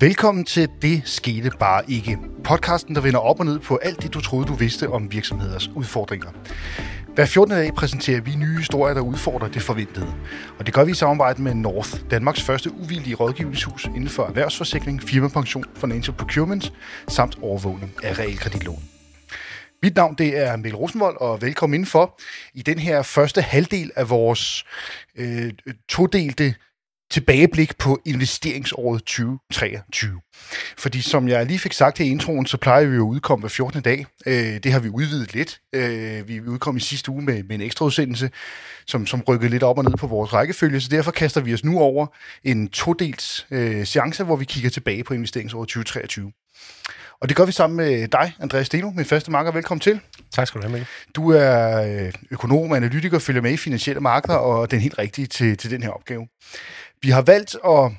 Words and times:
Velkommen 0.00 0.44
til 0.44 0.68
Det 0.82 1.02
skete 1.04 1.50
bare 1.60 1.90
ikke. 1.90 2.18
Podcasten, 2.44 2.94
der 2.94 3.00
vender 3.00 3.20
op 3.20 3.40
og 3.40 3.46
ned 3.46 3.58
på 3.58 3.76
alt 3.76 4.02
det, 4.02 4.14
du 4.14 4.20
troede, 4.20 4.46
du 4.46 4.54
vidste 4.54 4.88
om 4.88 5.12
virksomheders 5.12 5.68
udfordringer. 5.68 6.30
Hver 7.14 7.26
14. 7.26 7.54
dag 7.56 7.74
præsenterer 7.74 8.20
vi 8.20 8.34
nye 8.34 8.58
historier, 8.58 8.94
der 8.94 9.00
udfordrer 9.00 9.48
det 9.48 9.62
forventede. 9.62 10.14
Og 10.58 10.66
det 10.66 10.74
gør 10.74 10.84
vi 10.84 10.90
i 10.90 10.94
samarbejde 10.94 11.42
med 11.42 11.54
North, 11.54 11.90
Danmarks 12.10 12.42
første 12.42 12.72
uvildige 12.72 13.14
rådgivningshus 13.14 13.84
inden 13.84 14.08
for 14.08 14.22
erhvervsforsikring, 14.22 15.02
firmapension, 15.02 15.64
financial 15.74 16.16
procurement 16.16 16.72
samt 17.08 17.38
overvågning 17.42 17.94
af 18.02 18.18
realkreditlån. 18.18 18.82
Mit 19.82 19.96
navn 19.96 20.14
det 20.14 20.38
er 20.38 20.56
Mikkel 20.56 20.76
Rosenvold, 20.76 21.16
og 21.20 21.42
velkommen 21.42 21.74
indenfor 21.74 22.20
i 22.54 22.62
den 22.62 22.78
her 22.78 23.02
første 23.02 23.42
halvdel 23.42 23.90
af 23.96 24.10
vores 24.10 24.64
øh, 25.16 25.52
todelte 25.88 26.54
tilbageblik 27.10 27.78
på 27.78 28.00
investeringsåret 28.04 29.00
2023. 29.00 30.20
Fordi 30.78 31.00
som 31.00 31.28
jeg 31.28 31.46
lige 31.46 31.58
fik 31.58 31.72
sagt 31.72 32.00
i 32.00 32.10
introen, 32.10 32.46
så 32.46 32.56
plejer 32.56 32.86
vi 32.86 32.96
jo 32.96 33.06
at 33.06 33.10
udkomme 33.10 33.42
hver 33.42 33.48
14. 33.48 33.82
dag. 33.82 34.06
Øh, 34.26 34.34
det 34.34 34.72
har 34.72 34.80
vi 34.80 34.88
udvidet 34.88 35.34
lidt. 35.34 35.60
Øh, 35.72 36.28
vi 36.28 36.40
udkom 36.40 36.76
i 36.76 36.80
sidste 36.80 37.10
uge 37.10 37.22
med, 37.22 37.42
med 37.42 37.54
en 37.54 37.60
ekstra 37.60 37.84
udsendelse, 37.84 38.30
som, 38.86 39.06
som 39.06 39.22
rykkede 39.28 39.50
lidt 39.50 39.62
op 39.62 39.78
og 39.78 39.84
ned 39.84 39.96
på 39.96 40.06
vores 40.06 40.32
rækkefølge, 40.32 40.80
så 40.80 40.88
derfor 40.88 41.10
kaster 41.10 41.40
vi 41.40 41.54
os 41.54 41.64
nu 41.64 41.78
over 41.78 42.06
en 42.44 42.68
todels 42.68 43.46
øh, 43.50 43.86
seance, 43.86 44.24
hvor 44.24 44.36
vi 44.36 44.44
kigger 44.44 44.70
tilbage 44.70 45.04
på 45.04 45.14
investeringsåret 45.14 45.68
2023. 45.68 46.32
Og 47.20 47.28
det 47.28 47.36
gør 47.36 47.44
vi 47.44 47.52
sammen 47.52 47.76
med 47.76 48.08
dig, 48.08 48.32
Andreas 48.40 48.66
Steno, 48.66 48.90
min 48.90 49.04
faste 49.04 49.30
marker. 49.30 49.52
Velkommen 49.52 49.80
til. 49.80 50.00
Tak 50.32 50.46
skal 50.46 50.60
du 50.60 50.66
have, 50.66 50.72
Mikkel. 50.72 50.88
Du 51.16 51.30
er 51.30 51.82
øh, 51.82 52.12
økonom, 52.30 52.72
analytiker, 52.72 53.18
følger 53.18 53.42
med 53.42 53.52
i 53.52 53.56
finansielle 53.56 54.00
markeder, 54.00 54.38
og 54.38 54.70
den 54.70 54.80
helt 54.80 54.98
rigtige 54.98 55.26
til, 55.26 55.56
til 55.56 55.70
den 55.70 55.82
her 55.82 55.90
opgave. 55.90 56.26
Vi 57.02 57.10
har 57.10 57.22
valgt 57.22 57.56
at 57.64 57.92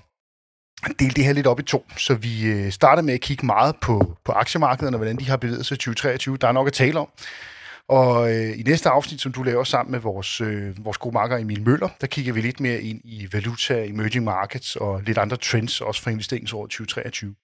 dele 1.00 1.12
det 1.12 1.26
her 1.26 1.34
lidt 1.34 1.48
op 1.48 1.60
i 1.60 1.64
to, 1.64 1.86
så 1.98 2.16
vi 2.16 2.46
øh, 2.46 2.72
starter 2.72 3.02
med 3.02 3.14
at 3.14 3.22
kigge 3.22 3.46
meget 3.46 3.76
på, 3.82 4.18
på 4.26 4.32
aktiemarkederne, 4.32 4.96
og 4.96 5.00
hvordan 5.00 5.18
de 5.18 5.30
har 5.30 5.38
bevæget 5.38 5.66
sig 5.66 5.76
i 5.76 5.78
2023. 5.78 6.38
Der 6.38 6.48
er 6.48 6.52
nok 6.52 6.68
at 6.68 6.74
tale 6.74 7.00
om. 7.00 7.10
Og 7.90 8.36
øh, 8.36 8.60
i 8.60 8.64
næste 8.64 8.90
afsnit, 8.90 9.22
som 9.22 9.32
du 9.32 9.44
laver 9.44 9.64
sammen 9.64 9.92
med 9.92 10.00
vores, 10.00 10.42
øh, 10.42 10.86
vores 10.86 10.98
gode 10.98 11.14
marker 11.14 11.38
Emil 11.38 11.62
Møller, 11.62 11.90
der 12.02 12.08
kigger 12.08 12.34
vi 12.34 12.42
lidt 12.42 12.60
mere 12.60 12.82
ind 12.82 13.02
i 13.04 13.28
valuta, 13.34 13.86
emerging 13.86 14.24
markets 14.24 14.76
og 14.76 15.02
lidt 15.02 15.18
andre 15.18 15.38
trends, 15.38 15.82
også 15.82 16.02
for 16.02 16.10
investeringsåret 16.10 16.70
2023. 16.70 17.36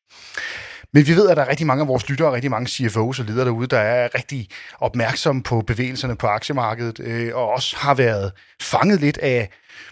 Men 0.94 1.08
vi 1.08 1.16
ved, 1.16 1.30
at 1.30 1.38
der 1.38 1.44
er 1.44 1.50
rigtig 1.50 1.68
mange 1.68 1.82
af 1.82 1.88
vores 1.88 2.10
lyttere, 2.10 2.28
og 2.28 2.34
rigtig 2.34 2.52
mange 2.52 2.68
CFO's 2.68 3.20
og 3.20 3.26
ledere 3.26 3.46
derude, 3.46 3.68
der 3.68 3.80
er 3.80 4.16
rigtig 4.16 4.48
opmærksomme 4.80 5.44
på 5.44 5.62
bevægelserne 5.62 6.16
på 6.16 6.28
aktiemarkedet, 6.28 7.00
øh, 7.00 7.36
og 7.36 7.50
også 7.50 7.78
har 7.78 7.94
været 7.94 8.32
fanget 8.62 9.00
lidt 9.00 9.18
af 9.18 9.50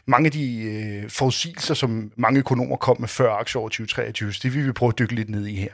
mange 0.08 0.26
af 0.26 0.32
de 0.32 0.62
øh, 0.62 1.10
forudsigelser, 1.10 1.74
som 1.74 2.12
mange 2.18 2.40
økonomer 2.40 2.76
kom 2.76 2.98
med 3.00 3.08
før 3.08 3.34
aktieåret 3.34 3.72
2023. 3.72 4.32
Det 4.32 4.54
vil 4.54 4.68
vi 4.68 4.72
prøve 4.72 4.90
at 4.90 5.00
dykke 5.00 5.16
lidt 5.16 5.30
ned 5.30 5.48
i 5.48 5.56
her. 5.56 5.74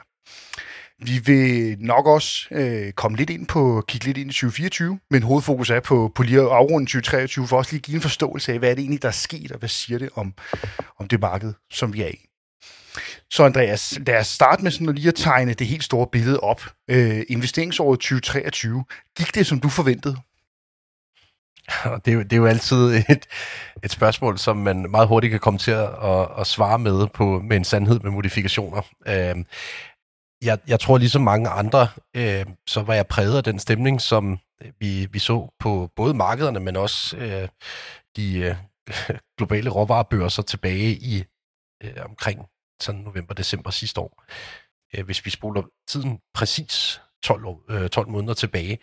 Vi 1.06 1.20
vil 1.26 1.78
nok 1.80 2.08
også 2.08 2.48
øh, 2.52 2.92
komme 2.92 3.18
lidt 3.18 3.30
ind 3.30 3.48
på, 3.48 3.84
kigge 3.88 4.06
lidt 4.06 4.18
ind 4.18 4.30
i 4.30 4.34
2024, 4.34 5.00
men 5.12 5.24
hovedfokus 5.24 5.70
er 5.70 5.80
på, 5.80 6.12
på 6.16 6.24
lige 6.24 6.40
at 6.40 6.48
afrunde 6.48 6.86
2023, 6.86 7.48
for 7.48 7.58
også 7.58 7.72
lige 7.72 7.82
give 7.82 7.96
en 7.96 8.02
forståelse 8.02 8.54
af, 8.54 8.60
hvad 8.60 8.70
er 8.70 8.76
det 8.76 8.82
egentlig, 8.82 9.02
der 9.02 9.08
er 9.08 9.12
sket, 9.12 9.52
og 9.52 9.60
hvad 9.60 9.70
siger 9.70 10.00
det 10.00 10.10
om, 10.16 10.34
om 11.00 11.08
det 11.08 11.20
marked, 11.20 11.54
som 11.72 11.94
vi 11.94 12.02
er 12.02 12.08
i. 12.08 12.28
Så 13.32 13.44
Andreas, 13.44 14.00
lad 14.08 14.20
os 14.20 14.28
starte 14.28 14.64
med 14.64 14.72
sådan 14.72 14.90
at 14.90 14.96
lige 14.96 15.08
at 15.08 15.16
tegne 15.16 15.54
det 15.54 15.68
helt 15.68 15.84
store 15.84 16.08
billede 16.12 16.40
op. 16.40 16.62
Øh, 16.90 17.24
investeringsåret 17.30 18.00
2023, 18.00 18.84
gik 19.18 19.36
det, 19.36 19.48
som 19.48 19.60
du 19.60 19.70
forventede? 19.70 20.18
Det 22.06 22.12
er, 22.12 22.16
jo, 22.16 22.24
det 22.24 22.34
er 22.34 22.38
jo 22.38 22.46
altid 22.46 22.78
et, 23.10 23.26
et 23.84 23.92
spørgsmål, 23.92 24.38
som 24.38 24.58
man 24.58 24.92
meget 24.92 25.08
hurtigt 25.08 25.32
kan 25.32 25.40
komme 25.40 25.60
til 25.60 25.72
at, 25.72 25.90
at, 26.04 26.28
at 26.40 26.48
svare 26.48 26.80
med 26.80 27.08
på 27.08 27.40
med 27.40 27.58
en 27.58 27.64
sandhed 27.64 28.00
med 28.00 28.12
modifikationer. 28.12 28.82
Øh, 29.08 29.46
jeg, 30.42 30.60
jeg 30.68 30.80
tror 30.80 30.98
ligesom 30.98 31.22
mange 31.22 31.50
andre, 31.50 31.88
øh, 32.16 32.46
så 32.68 32.82
var 32.82 32.94
jeg 32.94 33.08
præget 33.08 33.38
af 33.38 33.44
den 33.44 33.60
stemning, 33.60 34.02
som 34.02 34.40
øh, 34.62 34.72
vi, 34.80 35.08
vi 35.12 35.20
så 35.20 35.54
på 35.60 35.92
både 35.96 36.14
markederne, 36.14 36.60
men 36.60 36.76
også 36.76 37.18
øh, 37.18 37.48
de 38.16 38.40
øh, 38.40 38.56
globale 39.38 39.70
råvarebørser 39.70 40.44
tilbage 40.44 40.92
i 40.92 41.24
øh, 41.84 41.94
omkring 42.06 42.46
sådan 42.82 43.02
november-december 43.02 43.72
sidste 43.72 44.02
år. 44.02 44.24
Øh, 44.96 45.06
hvis 45.06 45.26
vi 45.26 45.30
spoler 45.30 45.64
tiden 45.88 46.20
præcis 46.34 47.02
12, 47.24 47.46
år, 47.46 47.64
øh, 47.70 47.90
12 47.90 48.08
måneder 48.08 48.34
tilbage, 48.34 48.80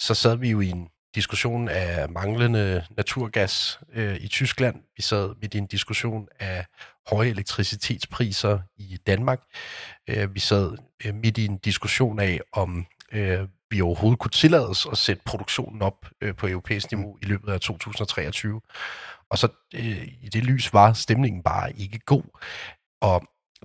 så 0.00 0.14
sad 0.14 0.36
vi 0.36 0.50
jo 0.50 0.60
i 0.60 0.68
en 0.70 0.88
diskussion 1.18 1.68
af 1.68 2.08
manglende 2.08 2.84
naturgas 2.96 3.80
øh, 3.92 4.16
i 4.16 4.28
Tyskland. 4.28 4.76
Vi 4.96 5.02
sad 5.02 5.34
midt 5.40 5.54
i 5.54 5.58
en 5.58 5.66
diskussion 5.66 6.28
af 6.40 6.66
høje 7.10 7.28
elektricitetspriser 7.28 8.58
i 8.76 8.98
Danmark. 9.06 9.40
Øh, 10.08 10.34
vi 10.34 10.40
sad 10.40 10.76
øh, 11.04 11.14
midt 11.14 11.38
i 11.38 11.44
en 11.44 11.58
diskussion 11.58 12.20
af, 12.20 12.40
om 12.52 12.86
øh, 13.12 13.48
vi 13.70 13.80
overhovedet 13.80 14.18
kunne 14.18 14.30
tillade 14.30 14.68
os 14.68 14.86
at 14.92 14.98
sætte 14.98 15.22
produktionen 15.26 15.82
op 15.82 16.06
øh, 16.20 16.34
på 16.36 16.48
europæisk 16.48 16.90
niveau 16.92 17.18
i 17.22 17.24
løbet 17.24 17.52
af 17.52 17.60
2023. 17.60 18.60
Og 19.30 19.38
så 19.38 19.48
øh, 19.74 20.08
i 20.22 20.28
det 20.32 20.44
lys 20.44 20.72
var 20.72 20.92
stemningen 20.92 21.42
bare 21.42 21.72
ikke 21.76 21.98
god. 21.98 22.38
Og 23.00 23.22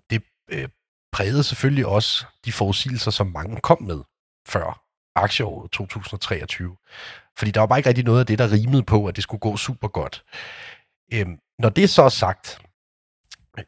det 0.10 0.24
øh, 0.52 0.70
prægede 1.12 1.44
selvfølgelig 1.44 1.86
også 1.86 2.26
de 2.46 2.52
forudsigelser, 2.52 3.12
som 3.12 3.28
mange 3.28 3.62
kom 3.62 3.84
med 3.84 4.02
før 4.48 4.83
aktieåret 5.16 5.72
2023. 5.72 6.76
Fordi 7.38 7.52
der 7.52 7.60
var 7.60 7.68
bare 7.68 7.80
ikke 7.80 7.90
rigtig 7.90 8.06
noget 8.06 8.20
af 8.20 8.26
det, 8.26 8.40
der 8.40 8.52
rimede 8.52 8.84
på, 8.84 9.06
at 9.06 9.16
det 9.16 9.24
skulle 9.24 9.40
gå 9.40 9.58
super 9.58 9.88
godt. 9.88 10.24
Øhm, 11.14 11.38
når 11.60 11.70
det 11.70 11.90
så 11.90 12.04
er 12.04 12.10
sagt, 12.10 12.60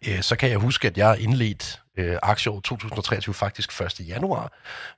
øh, 0.08 0.22
så 0.22 0.36
kan 0.36 0.50
jeg 0.50 0.58
huske, 0.58 0.88
at 0.88 0.98
jeg 0.98 1.20
indledte 1.20 1.80
øh, 1.98 2.18
aktieåret 2.24 2.64
2023 2.64 3.34
faktisk 3.34 3.82
1. 3.82 4.08
januar 4.08 4.54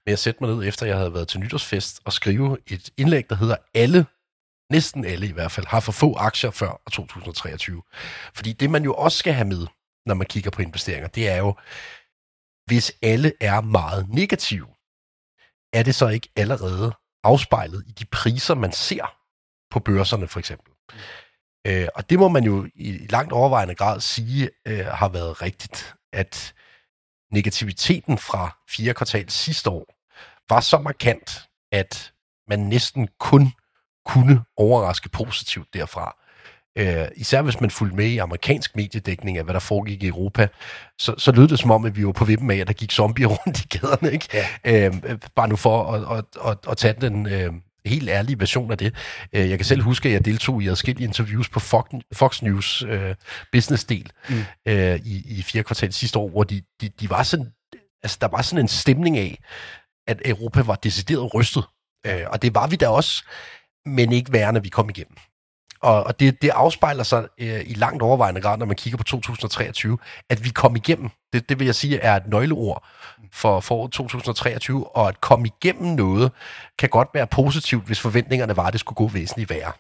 med 0.06 0.14
at 0.14 0.20
sætte 0.20 0.44
mig 0.44 0.56
ned, 0.56 0.68
efter 0.68 0.86
jeg 0.86 0.98
havde 0.98 1.14
været 1.14 1.28
til 1.28 1.40
nytårsfest, 1.40 2.02
og 2.06 2.14
skrive 2.14 2.58
et 2.68 2.90
indlæg, 2.98 3.30
der 3.30 3.36
hedder 3.36 3.56
Alle, 3.74 4.06
næsten 4.72 5.06
alle 5.06 5.28
i 5.28 5.32
hvert 5.32 5.52
fald, 5.52 5.66
har 5.66 5.80
for 5.80 5.92
få 5.92 6.16
aktier 6.16 6.52
før 6.52 6.82
2023. 6.92 7.82
Fordi 8.36 8.54
det, 8.54 8.70
man 8.70 8.84
jo 8.84 8.94
også 8.94 9.18
skal 9.18 9.34
have 9.34 9.48
med, 9.48 9.68
når 10.06 10.16
man 10.16 10.28
kigger 10.28 10.52
på 10.52 10.62
investeringer, 10.62 11.08
det 11.08 11.30
er 11.30 11.38
jo, 11.38 11.56
hvis 12.66 12.92
alle 13.02 13.32
er 13.42 13.62
meget 13.62 14.10
negative, 14.10 14.68
er 15.74 15.84
det 15.84 15.96
så 15.96 16.08
ikke 16.08 16.30
allerede 16.36 16.94
afspejlet 17.24 17.84
i 17.88 17.92
de 17.92 18.06
priser, 18.06 18.56
man 18.56 18.72
ser 18.72 19.16
på 19.72 19.80
børserne 19.80 20.28
for 20.28 20.40
eksempel. 20.40 20.74
Mm. 20.94 21.00
Øh, 21.68 21.88
og 21.96 22.10
det 22.10 22.20
må 22.20 22.28
man 22.28 22.44
jo 22.44 22.68
i 22.76 23.08
langt 23.10 23.34
overvejende 23.34 23.76
grad 23.76 24.00
sige 24.00 24.50
øh, 24.68 24.86
har 24.86 25.10
været 25.10 25.42
rigtigt, 25.42 25.96
at 26.14 26.54
negativiteten 27.32 28.18
fra 28.18 28.58
fire 28.70 28.94
kvartal 28.94 29.30
sidste 29.30 29.70
år 29.70 29.86
var 30.50 30.60
så 30.60 30.78
markant, 30.78 31.50
at 31.72 32.14
man 32.48 32.60
næsten 32.60 33.08
kun 33.20 33.54
kunne 34.06 34.44
overraske 34.58 35.10
positivt 35.10 35.74
derfra. 35.74 36.18
Øh, 36.78 37.08
især 37.16 37.42
hvis 37.42 37.62
man 37.62 37.72
fulgte 37.72 37.96
med 37.96 38.06
i 38.06 38.18
amerikansk 38.18 38.76
mediedækning 38.76 39.38
af, 39.38 39.44
hvad 39.44 39.54
der 39.54 39.60
foregik 39.60 40.04
i 40.04 40.08
Europa, 40.08 40.48
så, 41.00 41.16
så 41.18 41.32
lød 41.32 41.48
det 41.48 41.60
som 41.60 41.72
om, 41.72 41.86
at 41.86 41.98
vi 41.98 42.06
var 42.06 42.12
på 42.12 42.26
vippen 42.26 42.52
af, 42.52 42.56
at 42.56 42.68
der 42.68 42.74
gik 42.74 42.92
zombier 42.92 43.28
rundt 43.46 43.60
i 43.60 43.78
gaderne. 43.78 44.12
Ikke? 44.12 44.46
Ja. 44.66 44.86
Øh, 44.86 44.94
bare 45.36 45.48
nu 45.48 45.56
for 45.56 45.94
at, 45.94 46.18
at, 46.18 46.52
at, 46.52 46.58
at 46.72 46.78
tage 46.78 46.96
den 47.02 47.28
øh, 47.28 47.54
helt 47.86 48.10
ærlige 48.10 48.40
version 48.40 48.72
af 48.72 48.78
det. 48.78 48.94
Øh, 49.34 49.50
jeg 49.50 49.58
kan 49.58 49.66
selv 49.66 49.82
huske, 49.82 50.10
at 50.10 50.14
jeg 50.14 50.26
deltog 50.26 50.64
i 50.64 50.68
adskillige 50.68 51.08
interviews 51.08 51.50
på 51.50 51.60
Fox, 51.60 51.86
Fox 52.14 52.42
News 52.42 52.84
øh, 52.88 53.16
business-del 53.52 54.12
mm. 54.30 54.36
øh, 54.66 55.00
i, 55.06 55.38
i 55.38 55.42
fire 55.42 55.64
kvartal 55.64 55.94
sidste 55.94 56.20
år, 56.20 56.30
hvor 56.30 56.44
de, 56.44 56.62
de, 56.82 56.90
de 56.90 57.10
var 57.10 57.24
sådan, 57.24 57.48
altså, 58.04 58.18
der 58.22 58.28
var 58.28 58.42
sådan 58.42 58.64
en 58.64 58.68
stemning 58.68 59.18
af, 59.18 59.40
at 60.08 60.22
Europa 60.26 60.62
var 60.62 60.76
decideret 60.76 61.34
rystet. 61.34 61.64
Øh, 62.06 62.24
og 62.28 62.42
det 62.42 62.56
var 62.56 62.68
vi 62.68 62.76
da 62.76 62.88
også, 62.88 63.24
men 63.86 64.12
ikke 64.12 64.34
værre, 64.34 64.54
når 64.54 64.60
vi 64.60 64.70
kom 64.70 64.90
igennem. 64.90 65.18
Og, 65.82 66.04
og 66.04 66.20
det, 66.20 66.42
det 66.42 66.50
afspejler 66.50 67.04
sig 67.04 67.28
øh, 67.38 67.62
i 67.66 67.74
langt 67.74 68.02
overvejende 68.02 68.42
grad, 68.42 68.58
når 68.58 68.66
man 68.66 68.76
kigger 68.76 68.98
på 68.98 69.04
2023, 69.04 69.98
at 70.30 70.44
vi 70.44 70.50
kom 70.50 70.76
igennem. 70.76 71.10
Det, 71.34 71.50
det 71.50 71.60
vil 71.60 71.66
jeg 71.66 71.76
sige 71.76 72.00
er 72.00 72.16
et 72.16 72.28
nøgleord 72.28 72.84
for, 73.34 73.60
for 73.60 73.88
2023, 73.88 74.98
og 74.98 75.08
at 75.08 75.22
komme 75.22 75.48
igennem 75.48 75.96
noget 75.96 76.32
kan 76.80 76.90
godt 76.90 77.10
være 77.14 77.28
positivt, 77.28 77.86
hvis 77.86 78.00
forventningerne 78.00 78.58
var, 78.58 78.66
at 78.66 78.74
det 78.74 78.80
skulle 78.80 78.96
gå 78.96 79.08
væsentligt 79.08 79.50
værre. 79.50 79.72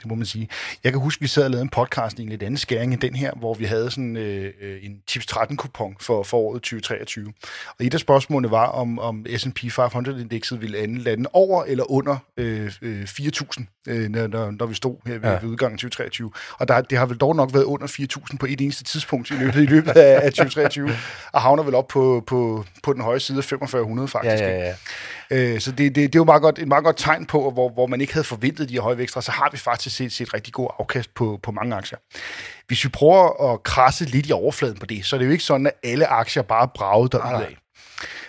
Det 0.00 0.08
må 0.08 0.14
man 0.14 0.26
sige. 0.26 0.48
Jeg 0.84 0.92
kan 0.92 1.00
huske, 1.00 1.20
vi 1.20 1.28
sad 1.28 1.44
og 1.44 1.50
lavede 1.50 1.62
en 1.62 1.68
podcast 1.68 2.18
i 2.18 2.22
en 2.22 2.28
lidt 2.28 2.42
anden 2.42 2.58
skæring 2.58 2.92
end 2.92 3.00
den 3.00 3.14
her, 3.14 3.32
hvor 3.36 3.54
vi 3.54 3.64
havde 3.64 3.90
sådan 3.90 4.16
øh, 4.16 4.52
øh 4.60 4.84
en 4.84 5.00
tips 5.06 5.26
13 5.26 5.56
kupon 5.56 5.96
for, 6.00 6.22
for 6.22 6.38
året 6.38 6.62
2023. 6.62 7.32
Og 7.78 7.86
et 7.86 7.94
af 7.94 8.00
spørgsmålene 8.00 8.50
var, 8.50 8.66
om, 8.66 8.98
om 8.98 9.26
S&P 9.36 9.58
500-indekset 9.64 10.60
ville 10.60 10.86
lande 10.86 11.30
over 11.32 11.64
eller 11.64 11.90
under 11.90 12.16
øh, 12.36 12.72
øh, 12.82 13.02
4.000, 13.02 13.82
øh, 13.88 14.08
når, 14.08 14.50
når 14.50 14.66
vi 14.66 14.74
stod 14.74 14.96
her 15.06 15.18
ved, 15.18 15.30
ja. 15.30 15.38
ved 15.40 15.48
udgangen 15.48 15.78
2023. 15.78 16.30
Og 16.58 16.68
der, 16.68 16.80
det 16.80 16.98
har 16.98 17.06
vel 17.06 17.16
dog 17.16 17.36
nok 17.36 17.54
været 17.54 17.64
under 17.64 17.86
4.000 17.86 18.36
på 18.36 18.46
et 18.46 18.60
eneste 18.60 18.84
tidspunkt 18.84 19.30
i 19.30 19.34
løbet, 19.34 19.62
i 19.62 19.66
løbet 19.66 19.90
af, 19.90 20.26
af 20.26 20.32
2023, 20.32 20.90
og 21.32 21.40
havner 21.40 21.62
vel 21.62 21.74
op 21.74 21.88
på, 21.88 22.24
på, 22.26 22.64
på 22.82 22.92
den 22.92 23.02
høje 23.02 23.20
side 23.20 23.38
af 23.38 23.44
4500 23.44 24.08
faktisk. 24.08 24.42
Ja, 24.42 24.48
ja, 24.48 24.66
ja. 24.66 24.74
Øh, 25.30 25.60
så 25.60 25.70
det, 25.70 25.78
det, 25.78 25.96
det 25.96 26.14
er 26.14 26.20
jo 26.20 26.24
meget 26.24 26.42
godt, 26.42 26.58
et 26.58 26.68
meget 26.68 26.84
godt 26.84 26.96
tegn 26.96 27.26
på, 27.26 27.50
hvor, 27.50 27.68
hvor 27.68 27.86
man 27.86 28.00
ikke 28.00 28.12
havde 28.12 28.24
forventet 28.24 28.68
de 28.68 28.74
her 28.74 28.80
høje 28.80 28.98
vækster, 28.98 29.20
så 29.20 29.30
har 29.30 29.48
vi 29.52 29.56
faktisk 29.56 29.89
samlet 29.90 30.12
set 30.12 30.26
set 30.26 30.34
rigtig 30.34 30.52
god 30.52 30.68
afkast 30.78 31.14
på, 31.14 31.40
på 31.42 31.52
mange 31.52 31.76
aktier. 31.76 31.98
Hvis 32.66 32.84
vi 32.84 32.88
prøver 32.88 33.52
at 33.52 33.62
krasse 33.62 34.04
lidt 34.04 34.28
i 34.28 34.32
overfladen 34.32 34.78
på 34.78 34.86
det, 34.86 35.04
så 35.06 35.16
er 35.16 35.18
det 35.18 35.26
jo 35.26 35.30
ikke 35.30 35.44
sådan, 35.44 35.66
at 35.66 35.72
alle 35.82 36.06
aktier 36.06 36.42
bare 36.42 36.68
braget 36.74 37.12
derudad. 37.12 37.46
af. 37.46 37.56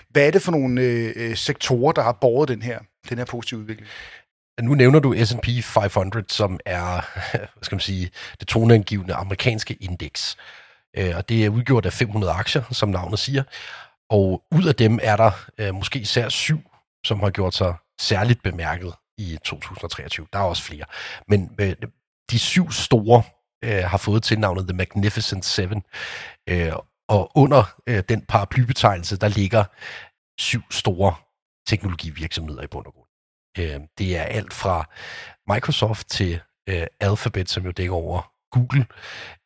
Hvad 0.10 0.28
er 0.28 0.32
det 0.32 0.42
for 0.42 0.52
nogle 0.52 0.82
øh, 0.82 1.14
øh, 1.16 1.36
sektorer, 1.36 1.92
der 1.92 2.02
har 2.02 2.12
båret 2.12 2.50
den 2.50 2.62
her, 2.62 2.80
den 3.10 3.18
her 3.18 3.26
positive 3.26 3.60
udvikling? 3.60 3.90
Nu 4.62 4.76
nævner 4.76 5.00
du 5.00 5.16
S&P 5.26 5.64
500, 5.64 6.26
som 6.30 6.60
er, 6.66 7.02
hvad 7.32 7.64
skal 7.64 7.76
man 7.76 7.80
sige, 7.80 8.12
det 8.40 8.48
toneangivende 8.48 9.14
amerikanske 9.14 9.74
indeks. 9.74 10.38
Øh, 10.98 11.14
og 11.18 11.30
det 11.30 11.46
er 11.46 11.50
udgjort 11.50 11.86
af 11.86 11.94
500 11.94 12.34
aktier, 12.34 12.64
som 12.72 12.90
navnet 12.90 13.20
siger. 13.20 13.44
Og 14.10 14.44
ud 14.52 14.66
af 14.66 14.76
dem 14.76 15.00
er 15.02 15.16
der 15.16 15.32
øh, 15.58 15.76
måske 15.76 16.00
især 16.00 16.30
syv, 16.30 16.60
som 17.06 17.20
har 17.20 17.30
gjort 17.30 17.54
sig 17.54 17.74
særligt 18.00 18.44
bemærket 18.44 18.94
i 19.18 19.38
2023. 19.44 20.28
Der 20.34 20.40
er 20.40 20.44
også 20.44 20.64
flere. 20.64 20.86
Men 21.28 21.56
øh, 21.60 21.76
de 22.32 22.40
syv 22.40 22.72
store 22.72 23.24
øh, 23.64 23.84
har 23.84 23.98
fået 23.98 24.24
tilnavnet 24.24 24.68
The 24.68 24.78
Magnificent 24.78 25.46
Seven. 25.46 25.84
Øh, 26.50 26.72
og 27.10 27.32
under 27.36 27.64
øh, 27.88 28.04
den 28.10 28.22
paraplybetegnelse, 28.22 29.18
der 29.18 29.28
ligger 29.28 29.64
syv 30.40 30.62
store 30.72 31.16
teknologivirksomheder 31.68 32.62
i 32.62 32.68
bund 32.68 32.86
og 32.86 32.94
grund. 32.94 33.08
Øh, 33.60 33.80
det 33.98 34.18
er 34.18 34.24
alt 34.24 34.54
fra 34.54 34.90
Microsoft 35.54 36.08
til 36.10 36.40
øh, 36.70 36.88
Alphabet, 37.00 37.50
som 37.50 37.66
jo 37.66 37.72
dækker 37.72 37.96
over 37.96 38.32
Google. 38.52 38.86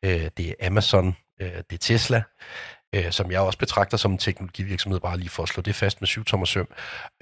Øh, 0.04 0.30
det 0.36 0.48
er 0.48 0.66
Amazon, 0.66 1.16
øh, 1.40 1.52
det 1.70 1.72
er 1.72 1.78
Tesla, 1.78 2.22
øh, 2.94 3.12
som 3.12 3.30
jeg 3.30 3.40
også 3.40 3.58
betragter 3.58 3.96
som 3.96 4.12
en 4.12 4.18
teknologivirksomhed, 4.18 5.00
bare 5.00 5.18
lige 5.18 5.28
for 5.28 5.42
at 5.42 5.48
slå 5.48 5.62
det 5.62 5.74
fast 5.74 6.00
med 6.00 6.06
syv 6.06 6.24
tommer 6.24 6.46
søm. 6.46 6.68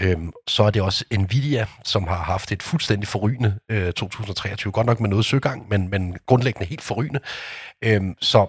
Øhm, 0.00 0.32
så 0.46 0.62
er 0.62 0.70
det 0.70 0.82
også 0.82 1.04
Nvidia, 1.12 1.66
som 1.84 2.06
har 2.06 2.16
haft 2.22 2.52
et 2.52 2.62
fuldstændig 2.62 3.08
forrygende 3.08 3.58
øh, 3.68 3.92
2023. 3.92 4.72
Godt 4.72 4.86
nok 4.86 5.00
med 5.00 5.10
noget 5.10 5.24
søgang, 5.24 5.68
men, 5.68 5.88
men 5.88 6.16
grundlæggende 6.26 6.66
helt 6.66 6.82
forrygende. 6.82 7.20
Øhm, 7.84 8.14
så 8.20 8.46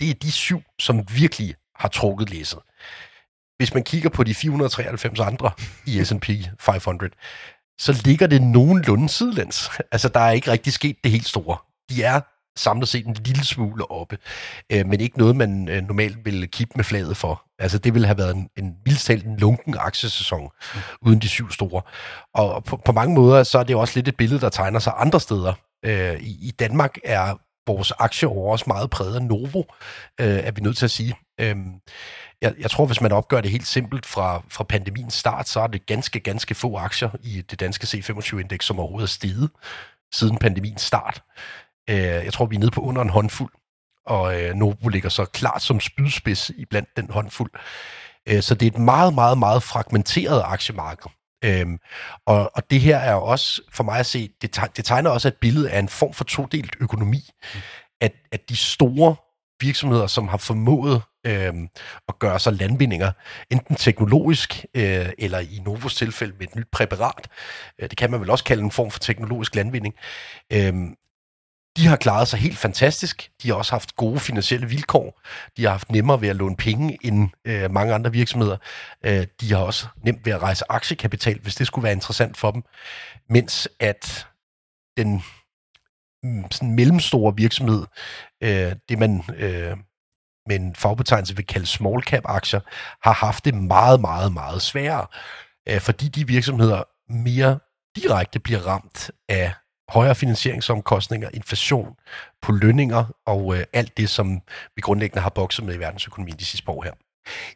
det 0.00 0.10
er 0.10 0.14
de 0.14 0.32
syv, 0.32 0.62
som 0.78 1.04
virkelig 1.14 1.54
har 1.74 1.88
trukket 1.88 2.30
læsset. 2.30 2.58
Hvis 3.56 3.74
man 3.74 3.82
kigger 3.82 4.08
på 4.08 4.24
de 4.24 4.34
493 4.34 5.20
andre 5.20 5.50
i 5.86 6.00
S&P 6.04 6.30
500, 6.60 7.12
så 7.78 8.02
ligger 8.04 8.26
det 8.26 8.42
nogenlunde 8.42 9.08
sidelæns. 9.08 9.70
Altså, 9.92 10.08
der 10.08 10.20
er 10.20 10.30
ikke 10.30 10.50
rigtig 10.50 10.72
sket 10.72 10.96
det 11.04 11.12
helt 11.12 11.26
store. 11.26 11.56
De 11.90 12.02
er 12.02 12.20
samlet 12.56 12.88
set 12.88 13.06
en 13.06 13.14
lille 13.14 13.44
smule 13.44 13.90
oppe, 13.90 14.18
øh, 14.72 14.86
men 14.86 15.00
ikke 15.00 15.18
noget, 15.18 15.36
man 15.36 15.68
øh, 15.68 15.82
normalt 15.82 16.24
ville 16.24 16.46
kippe 16.46 16.72
med 16.76 16.84
flaget 16.84 17.16
for. 17.16 17.42
Altså, 17.58 17.78
det 17.78 17.94
ville 17.94 18.06
have 18.06 18.18
været 18.18 18.34
en, 18.34 18.48
en 18.56 18.74
vildstalt 18.84 19.24
en 19.24 19.36
lunken 19.36 19.76
aktiesæson, 19.78 20.42
mm. 20.74 20.80
uden 21.02 21.18
de 21.18 21.28
syv 21.28 21.50
store. 21.50 21.82
Og 22.34 22.64
på, 22.64 22.76
på 22.76 22.92
mange 22.92 23.14
måder, 23.14 23.42
så 23.42 23.58
er 23.58 23.62
det 23.62 23.76
også 23.76 23.92
lidt 23.96 24.08
et 24.08 24.16
billede, 24.16 24.40
der 24.40 24.48
tegner 24.48 24.78
sig 24.78 24.92
andre 24.96 25.20
steder. 25.20 25.52
Øh, 25.84 26.20
i, 26.20 26.48
I 26.48 26.50
Danmark 26.50 26.96
er 27.04 27.34
vores 27.66 27.92
aktieår 27.98 28.52
også 28.52 28.64
meget 28.66 28.90
præget 28.90 29.14
af 29.14 29.22
Novo, 29.22 29.62
øh, 30.20 30.26
er 30.26 30.50
vi 30.50 30.60
nødt 30.60 30.76
til 30.76 30.84
at 30.84 30.90
sige. 30.90 31.14
Øh, 31.40 31.56
jeg, 32.42 32.54
jeg 32.58 32.70
tror, 32.70 32.86
hvis 32.86 33.00
man 33.00 33.12
opgør 33.12 33.40
det 33.40 33.50
helt 33.50 33.66
simpelt 33.66 34.06
fra, 34.06 34.42
fra 34.48 34.64
pandemiens 34.64 35.14
start, 35.14 35.48
så 35.48 35.60
er 35.60 35.66
det 35.66 35.86
ganske, 35.86 36.20
ganske 36.20 36.54
få 36.54 36.76
aktier 36.76 37.10
i 37.22 37.42
det 37.50 37.60
danske 37.60 37.84
C25-indeks, 37.84 38.66
som 38.66 38.78
overhovedet 38.78 39.06
er 39.06 39.12
steget 39.12 39.50
siden 40.12 40.38
pandemiens 40.38 40.82
start. 40.82 41.22
Øh, 41.90 41.96
jeg 41.96 42.32
tror, 42.32 42.46
vi 42.46 42.56
er 42.56 42.60
nede 42.60 42.70
på 42.70 42.80
under 42.80 43.02
en 43.02 43.08
håndfuld, 43.08 43.52
og 44.06 44.42
øh, 44.42 44.54
Novo 44.54 44.88
ligger 44.88 45.08
så 45.08 45.24
klart 45.24 45.62
som 45.62 45.80
spydspids 45.80 46.50
i 46.50 46.64
blandt 46.64 46.88
den 46.96 47.10
håndfuld. 47.10 47.50
Øh, 48.28 48.42
så 48.42 48.54
det 48.54 48.66
er 48.66 48.70
et 48.70 48.78
meget, 48.78 49.14
meget, 49.14 49.38
meget 49.38 49.62
fragmenteret 49.62 50.42
aktiemarked. 50.44 51.10
Øhm, 51.44 51.78
og, 52.26 52.50
og 52.54 52.70
det 52.70 52.80
her 52.80 52.96
er 52.96 53.14
også, 53.14 53.62
for 53.72 53.84
mig 53.84 53.98
at 53.98 54.06
se, 54.06 54.30
det, 54.42 54.60
det 54.76 54.84
tegner 54.84 55.10
også 55.10 55.28
et 55.28 55.36
billede 55.40 55.70
af 55.70 55.78
en 55.78 55.88
form 55.88 56.12
for 56.12 56.24
todelt 56.24 56.76
økonomi. 56.80 57.30
Mm. 57.54 57.60
At, 58.00 58.12
at 58.32 58.48
de 58.48 58.56
store 58.56 59.16
virksomheder, 59.60 60.06
som 60.06 60.28
har 60.28 60.36
formået 60.36 61.02
øh, 61.26 61.54
at 62.08 62.18
gøre 62.18 62.40
sig 62.40 62.52
landvindinger, 62.52 63.12
enten 63.50 63.76
teknologisk, 63.76 64.64
øh, 64.74 65.08
eller 65.18 65.38
i 65.38 65.62
Novos 65.64 65.94
tilfælde 65.94 66.34
med 66.38 66.46
et 66.46 66.56
nyt 66.56 66.68
præparat, 66.72 67.28
øh, 67.78 67.90
det 67.90 67.98
kan 67.98 68.10
man 68.10 68.20
vel 68.20 68.30
også 68.30 68.44
kalde 68.44 68.62
en 68.62 68.70
form 68.70 68.90
for 68.90 68.98
teknologisk 68.98 69.54
landvinding, 69.54 69.94
øh, 70.52 70.74
de 71.76 71.86
har 71.86 71.96
klaret 71.96 72.28
sig 72.28 72.38
helt 72.38 72.58
fantastisk. 72.58 73.30
De 73.42 73.48
har 73.48 73.54
også 73.54 73.72
haft 73.72 73.96
gode 73.96 74.20
finansielle 74.20 74.68
vilkår. 74.68 75.20
De 75.56 75.64
har 75.64 75.70
haft 75.70 75.90
nemmere 75.90 76.20
ved 76.20 76.28
at 76.28 76.36
låne 76.36 76.56
penge 76.56 76.98
end 77.02 77.30
øh, 77.44 77.70
mange 77.70 77.94
andre 77.94 78.12
virksomheder. 78.12 78.56
Øh, 79.04 79.26
de 79.40 79.52
har 79.52 79.58
også 79.58 79.86
nemt 80.04 80.26
ved 80.26 80.32
at 80.32 80.42
rejse 80.42 80.64
aktiekapital, 80.68 81.40
hvis 81.40 81.54
det 81.54 81.66
skulle 81.66 81.82
være 81.82 81.92
interessant 81.92 82.36
for 82.36 82.50
dem. 82.50 82.62
Mens 83.28 83.68
at 83.80 84.26
den 84.96 85.22
mm, 86.22 86.50
sådan 86.50 86.74
mellemstore 86.74 87.36
virksomhed, 87.36 87.86
øh, 88.42 88.72
det 88.88 88.98
man 88.98 89.24
øh, 89.36 89.76
med 90.46 90.56
en 90.56 90.74
fagbetegnelse 90.74 91.36
vil 91.36 91.46
kalde 91.46 91.66
small 91.66 92.02
cap 92.02 92.22
aktier, 92.24 92.60
har 93.02 93.12
haft 93.12 93.44
det 93.44 93.54
meget, 93.54 94.00
meget, 94.00 94.32
meget 94.32 94.62
sværere. 94.62 95.06
Øh, 95.68 95.80
fordi 95.80 96.08
de 96.08 96.26
virksomheder 96.26 96.82
mere 97.08 97.58
direkte 97.96 98.40
bliver 98.40 98.60
ramt 98.60 99.10
af 99.28 99.52
højere 99.88 100.14
finansieringsomkostninger, 100.14 101.28
inflation 101.34 101.96
på 102.42 102.52
lønninger 102.52 103.04
og 103.26 103.56
øh, 103.56 103.64
alt 103.72 103.96
det, 103.96 104.08
som 104.08 104.40
vi 104.76 104.80
grundlæggende 104.80 105.22
har 105.22 105.30
bokset 105.30 105.64
med 105.64 105.74
i 105.74 105.78
verdensøkonomien 105.78 106.38
de 106.38 106.44
sidste 106.44 106.64
par 106.64 106.72
år 106.72 106.82
her. 106.82 106.92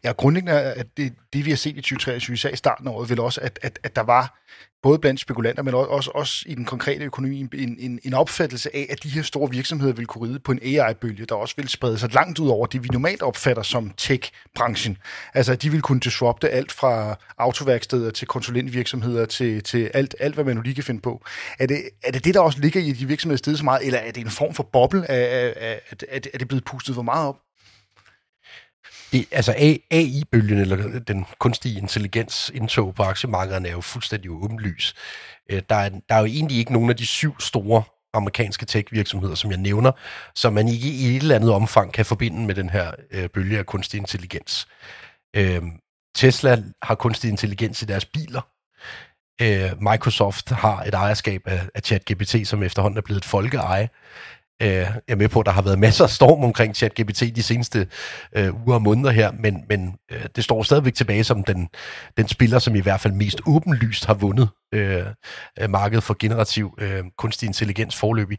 Ja, 0.05 0.13
grundlæggende 0.13 0.53
er 0.53 0.83
det, 0.97 1.13
det, 1.33 1.45
vi 1.45 1.51
har 1.51 1.57
set 1.57 1.77
i 1.77 1.81
2023, 1.81 2.35
især 2.35 2.51
i 2.51 2.57
starten 2.57 2.89
af 2.89 2.93
året, 2.93 3.11
vel 3.11 3.21
også, 3.21 3.41
at, 3.41 3.59
at, 3.63 3.79
at 3.83 3.97
der 3.97 4.03
var 4.03 4.41
både 4.83 4.99
blandt 4.99 5.21
spekulanter, 5.21 5.63
men 5.63 5.75
også, 5.75 6.11
også 6.15 6.45
i 6.47 6.55
den 6.55 6.65
konkrete 6.65 7.05
økonomi, 7.05 7.41
en, 7.41 7.77
en, 7.79 8.01
en 8.05 8.15
opfattelse 8.15 8.77
af, 8.77 8.87
at 8.91 9.03
de 9.03 9.09
her 9.09 9.23
store 9.23 9.51
virksomheder 9.51 9.93
vil 9.93 10.07
kunne 10.07 10.29
ride 10.29 10.39
på 10.39 10.53
en 10.53 10.59
AI-bølge, 10.63 11.27
der 11.27 11.35
også 11.35 11.55
vil 11.57 11.69
sprede 11.69 11.99
sig 11.99 12.15
langt 12.15 12.39
ud 12.39 12.49
over 12.49 12.67
det, 12.67 12.83
vi 12.83 12.89
normalt 12.93 13.23
opfatter 13.23 13.63
som 13.63 13.91
tech-branchen. 13.97 14.97
Altså, 15.35 15.53
at 15.53 15.63
de 15.63 15.71
vil 15.71 15.83
kunne 15.83 16.01
disrupte 16.01 16.51
alt 16.51 16.73
fra 16.73 17.17
autoværksteder 17.39 18.11
til 18.11 18.29
konsulentvirksomheder 18.29 19.27
til, 19.27 19.63
til 19.63 19.91
alt, 19.95 20.15
alt, 20.21 20.35
hvad 20.35 20.45
man 20.45 20.57
nu 20.57 20.63
lige 20.63 20.75
kan 20.75 20.85
finde 20.85 21.01
på. 21.01 21.25
Er 21.59 21.67
det, 21.67 21.83
er 22.05 22.13
det 22.13 22.25
det, 22.25 22.35
der 22.35 22.41
også 22.41 22.61
ligger 22.61 22.81
i, 22.81 22.93
de 22.93 23.07
virksomheder 23.07 23.39
stedet 23.39 23.59
så 23.59 23.65
meget, 23.65 23.87
eller 23.87 23.99
er 23.99 24.13
det 24.13 24.21
en 24.21 24.31
form 24.31 24.55
for 24.55 24.63
boble, 24.63 25.11
at, 25.11 25.55
at, 25.91 26.05
at, 26.09 26.29
er 26.35 26.39
det 26.39 26.49
blevet 26.49 26.65
pustet 26.65 26.95
for 26.95 27.03
meget 27.03 27.29
op? 27.29 27.37
Det, 29.13 29.27
altså 29.31 29.55
AI-bølgen, 29.91 30.59
eller 30.59 30.99
den 30.99 31.27
kunstige 31.39 31.79
intelligens 31.79 32.51
indtog 32.55 32.95
på 32.95 33.03
aktiemarkederne, 33.03 33.69
er 33.69 33.73
jo 33.73 33.81
fuldstændig 33.81 34.31
åbenlys. 34.31 34.95
Øh, 35.51 35.63
der 35.71 35.77
er, 35.77 35.89
der 35.89 36.15
er 36.15 36.19
jo 36.19 36.27
egentlig 36.27 36.59
ikke 36.59 36.73
nogen 36.73 36.91
af 36.91 36.97
de 36.97 37.07
syv 37.07 37.41
store 37.41 37.83
amerikanske 38.15 38.67
tech-virksomheder, 38.67 39.35
som 39.35 39.51
jeg 39.51 39.59
nævner, 39.59 39.93
som 40.35 40.53
man 40.53 40.69
ikke 40.69 40.89
i 40.89 41.17
et 41.17 41.23
eller 41.23 41.35
andet 41.35 41.53
omfang 41.53 41.93
kan 41.93 42.07
forbinde 42.07 42.47
med 42.47 42.55
den 42.55 42.71
her 42.71 42.91
øh, 43.11 43.29
bølge 43.29 43.59
af 43.59 43.67
kunstig 43.67 43.99
intelligens. 43.99 44.69
Øh, 45.37 45.63
Tesla 46.15 46.63
har 46.83 46.95
kunstig 46.95 47.31
intelligens 47.31 47.83
i 47.83 47.85
deres 47.85 48.05
biler. 48.05 48.41
Øh, 49.43 49.83
Microsoft 49.83 50.51
har 50.51 50.83
et 50.83 50.95
ejerskab 50.95 51.43
af, 51.45 51.61
af 51.75 51.83
ChatGPT, 51.83 52.49
som 52.49 52.63
efterhånden 52.63 52.99
er 52.99 53.03
blevet 53.03 53.21
et 53.21 53.25
folkeeje. 53.25 53.89
Øh, 54.63 54.69
jeg 54.69 55.01
er 55.09 55.17
med 55.17 55.29
på, 55.29 55.41
at 55.41 55.47
der 55.47 55.53
har 55.53 55.63
været 55.63 55.79
masser 55.79 56.05
af 56.05 56.11
storm 56.11 56.45
omkring 56.45 56.77
ChatGPT 56.77 57.21
de 57.37 57.43
seneste 57.43 57.87
øh, 58.37 58.67
uger 58.67 58.75
og 58.75 58.83
måneder 58.83 59.11
her, 59.11 59.33
men, 59.39 59.65
men 59.69 59.95
øh, 60.13 60.25
det 60.37 60.45
står 60.45 60.63
stadigvæk 60.63 60.95
tilbage 60.95 61.25
som 61.25 61.45
den, 61.45 61.69
den 62.17 62.29
spiller, 62.29 62.59
som 62.59 62.75
i 62.75 62.81
hvert 62.81 63.01
fald 63.01 63.15
mest 63.15 63.41
åbenlyst 63.47 64.07
har 64.07 64.15
vundet 64.15 64.49
øh, 64.75 65.07
øh 65.61 65.71
markedet 65.71 66.03
for 66.03 66.17
generativ 66.19 66.75
øh, 66.81 67.05
kunstig 67.19 67.47
intelligens 67.47 67.97
forløbig. 67.97 68.39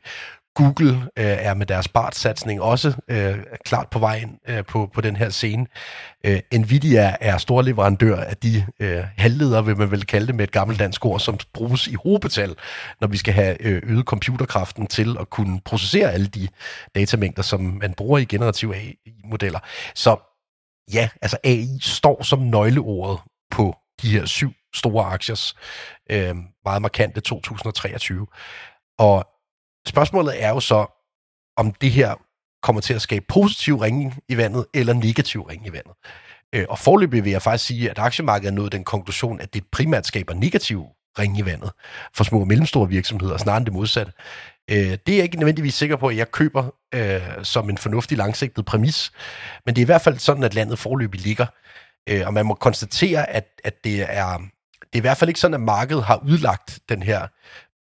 Google 0.55 1.01
øh, 1.17 1.25
er 1.25 1.53
med 1.53 1.65
deres 1.65 1.87
BART-satsning 1.87 2.61
også 2.61 2.93
øh, 3.07 3.37
klart 3.65 3.89
på 3.89 3.99
vej 3.99 4.15
ind 4.15 4.37
øh, 4.47 4.65
på, 4.65 4.89
på 4.93 5.01
den 5.01 5.15
her 5.15 5.29
scene. 5.29 5.65
Øh, 6.25 6.39
Nvidia 6.53 7.15
er 7.21 7.37
stor 7.37 7.61
leverandør 7.61 8.15
af 8.15 8.37
de 8.37 8.65
øh, 8.79 9.03
halvledere, 9.17 9.65
vil 9.65 9.77
man 9.77 9.91
vel 9.91 10.05
kalde 10.05 10.27
det 10.27 10.35
med 10.35 10.43
et 10.43 10.51
gammelt 10.51 10.79
dansk 10.79 11.05
ord, 11.05 11.19
som 11.19 11.37
bruges 11.53 11.87
i 11.87 11.93
hovedbetal, 11.93 12.55
når 13.01 13.07
vi 13.07 13.17
skal 13.17 13.33
have 13.33 13.61
øh, 13.61 13.81
øget 13.85 14.05
computerkraften 14.05 14.87
til 14.87 15.17
at 15.19 15.29
kunne 15.29 15.61
processere 15.65 16.11
alle 16.11 16.27
de 16.27 16.47
datamængder, 16.95 17.41
som 17.41 17.61
man 17.61 17.93
bruger 17.93 18.19
i 18.19 18.25
generative 18.25 18.75
AI-modeller. 18.75 19.59
Så 19.95 20.17
ja, 20.93 21.09
altså 21.21 21.37
AI 21.43 21.79
står 21.81 22.23
som 22.23 22.39
nøgleordet 22.39 23.19
på 23.51 23.75
de 24.01 24.11
her 24.11 24.25
syv 24.25 24.51
store 24.75 25.05
aktiers 25.05 25.55
øh, 26.11 26.35
meget 26.65 26.81
markante 26.81 27.21
2023. 27.21 28.27
Og 28.99 29.25
Spørgsmålet 29.87 30.43
er 30.43 30.49
jo 30.49 30.59
så, 30.59 30.85
om 31.57 31.73
det 31.73 31.91
her 31.91 32.15
kommer 32.61 32.81
til 32.81 32.93
at 32.93 33.01
skabe 33.01 33.25
positiv 33.29 33.75
ringe 33.75 34.13
i 34.29 34.37
vandet, 34.37 34.65
eller 34.73 34.93
negativ 34.93 35.41
ringe 35.41 35.67
i 35.67 35.73
vandet. 35.73 35.93
Øh, 36.55 36.65
og 36.69 36.79
forløbig 36.79 37.23
vil 37.23 37.31
jeg 37.31 37.41
faktisk 37.41 37.65
sige, 37.65 37.89
at 37.89 37.99
aktiemarkedet 37.99 38.51
er 38.51 38.55
nået 38.55 38.71
den 38.71 38.83
konklusion, 38.83 39.41
at 39.41 39.53
det 39.53 39.63
primært 39.71 40.07
skaber 40.07 40.33
negativ 40.33 40.85
ringe 41.19 41.39
i 41.39 41.45
vandet 41.45 41.71
for 42.13 42.23
små 42.23 42.39
og 42.39 42.47
mellemstore 42.47 42.89
virksomheder, 42.89 43.37
snarere 43.37 43.57
end 43.57 43.65
det 43.65 43.73
modsatte. 43.73 44.11
Øh, 44.71 44.77
det 44.77 45.09
er 45.09 45.15
jeg 45.15 45.23
ikke 45.23 45.37
nødvendigvis 45.37 45.73
sikker 45.73 45.95
på, 45.95 46.07
at 46.07 46.17
jeg 46.17 46.31
køber 46.31 46.75
øh, 46.93 47.43
som 47.43 47.69
en 47.69 47.77
fornuftig 47.77 48.17
langsigtet 48.17 48.65
præmis, 48.65 49.11
men 49.65 49.75
det 49.75 49.81
er 49.81 49.85
i 49.85 49.91
hvert 49.93 50.01
fald 50.01 50.19
sådan, 50.19 50.43
at 50.43 50.53
landet 50.53 50.79
forløbig 50.79 51.21
ligger. 51.21 51.45
Øh, 52.09 52.21
og 52.25 52.33
man 52.33 52.45
må 52.45 52.53
konstatere, 52.53 53.29
at, 53.29 53.47
at 53.63 53.83
det 53.83 54.05
er 54.09 54.37
det 54.93 54.97
er 54.97 55.01
i 55.01 55.07
hvert 55.07 55.17
fald 55.17 55.29
ikke 55.29 55.39
sådan, 55.39 55.53
at 55.53 55.61
markedet 55.61 56.03
har 56.03 56.23
udlagt 56.25 56.79
den 56.89 57.03
her 57.03 57.27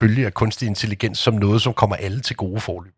bølge 0.01 0.25
af 0.25 0.33
kunstig 0.33 0.67
intelligens 0.67 1.19
som 1.19 1.33
noget, 1.33 1.61
som 1.61 1.73
kommer 1.73 1.95
alle 1.95 2.21
til 2.21 2.35
gode 2.35 2.61
forløb. 2.61 2.93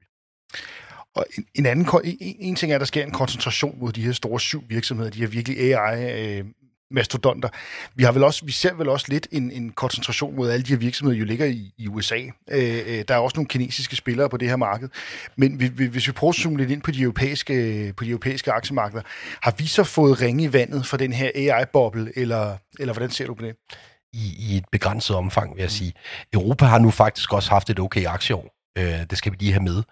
Og 1.15 1.25
en, 1.38 1.45
en 1.55 1.65
anden 1.65 1.88
en, 2.03 2.17
en 2.19 2.55
ting 2.55 2.72
er, 2.72 2.75
at 2.75 2.79
der 2.79 2.86
sker 2.86 3.03
en 3.03 3.12
koncentration 3.12 3.79
mod 3.79 3.91
de 3.91 4.01
her 4.01 4.12
store 4.12 4.39
syv 4.39 4.63
virksomheder, 4.69 5.10
de 5.10 5.19
her 5.19 5.27
virkelig 5.27 5.60
AI 5.60 6.38
øh, 6.39 6.45
mastodonter. 6.91 7.50
Vi 7.95 8.03
har 8.03 8.12
vel 8.12 8.24
også, 8.24 8.45
vi 8.45 8.51
ser 8.51 8.74
vel 8.74 8.89
også 8.89 9.05
lidt 9.10 9.27
en, 9.31 9.51
en 9.51 9.69
koncentration 9.69 10.36
mod 10.36 10.50
alle 10.50 10.63
de 10.63 10.69
her 10.69 10.77
virksomheder, 10.77 11.19
jo 11.19 11.25
ligger 11.25 11.45
i, 11.45 11.74
i 11.77 11.88
USA. 11.88 12.19
Øh, 12.51 12.79
øh, 12.88 13.03
der 13.07 13.13
er 13.13 13.17
også 13.17 13.36
nogle 13.38 13.48
kinesiske 13.48 13.95
spillere 13.95 14.29
på 14.29 14.38
det 14.38 14.50
her 14.50 14.55
marked. 14.55 14.89
Men 15.38 15.60
vi 15.60 15.86
hvis 15.86 16.07
vi 16.07 16.12
prøver 16.12 16.31
at 16.31 16.36
zoome 16.36 16.57
lidt 16.57 16.72
ind 16.72 16.81
på 16.81 16.91
de 16.91 17.01
europæiske, 17.01 17.93
på 17.98 18.03
de 18.03 18.10
europæiske 18.10 18.51
aktiemarkeder, 18.51 19.03
har 19.41 19.55
vi 19.57 19.67
så 19.67 19.83
fået 19.83 20.22
ringe 20.22 20.43
i 20.43 20.53
vandet 20.53 20.86
for 20.86 20.98
den 20.98 21.13
her 21.13 21.31
AI-boble, 21.36 22.12
eller, 22.15 22.57
eller 22.79 22.93
hvordan 22.93 23.12
ser 23.12 23.25
du 23.25 23.33
på 23.33 23.45
det? 23.45 23.55
I, 24.13 24.36
I 24.39 24.58
et 24.58 24.65
begrænset 24.72 25.15
omfang, 25.15 25.55
vil 25.55 25.62
jeg 25.62 25.72
sige. 25.72 25.93
Europa 26.34 26.65
har 26.65 26.79
nu 26.79 26.91
faktisk 26.91 27.34
også 27.34 27.50
haft 27.50 27.70
et 27.70 27.79
okay 27.79 28.05
aktieår. 28.05 28.55
Øh, 28.77 29.10
det 29.10 29.17
skal 29.17 29.32
vi 29.32 29.38
lige 29.39 29.51
have 29.51 29.63
med. 29.63 29.84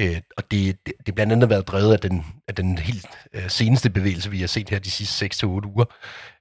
Øh, 0.00 0.20
og 0.36 0.50
det, 0.50 0.86
det, 0.86 0.94
det 1.06 1.14
blandt 1.14 1.32
andet 1.32 1.48
været 1.48 1.68
drevet 1.68 1.92
af 1.92 2.00
den, 2.00 2.26
af 2.48 2.54
den 2.54 2.78
helt 2.78 3.08
øh, 3.32 3.50
seneste 3.50 3.90
bevægelse, 3.90 4.30
vi 4.30 4.40
har 4.40 4.46
set 4.46 4.68
her 4.68 4.78
de 4.78 4.90
sidste 4.90 5.46
6-8 5.46 5.46
uger, 5.46 5.84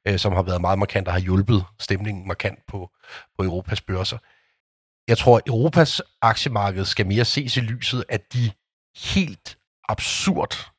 øh, 0.07 0.19
som 0.19 0.33
har 0.33 0.41
været 0.41 0.61
meget 0.61 0.79
markant 0.79 1.07
og 1.07 1.13
har 1.13 1.19
hjulpet 1.19 1.65
stemningen 1.79 2.27
markant 2.27 2.59
på, 2.67 2.89
på 3.37 3.43
Europas 3.43 3.81
børser. 3.81 4.17
Jeg 5.07 5.17
tror, 5.17 5.37
at 5.37 5.43
Europas 5.47 6.01
aktiemarked 6.21 6.85
skal 6.85 7.07
mere 7.07 7.25
ses 7.25 7.57
i 7.57 7.59
lyset 7.59 8.03
af 8.09 8.19
de 8.19 8.51
helt 9.13 9.57
absurd 9.89 10.73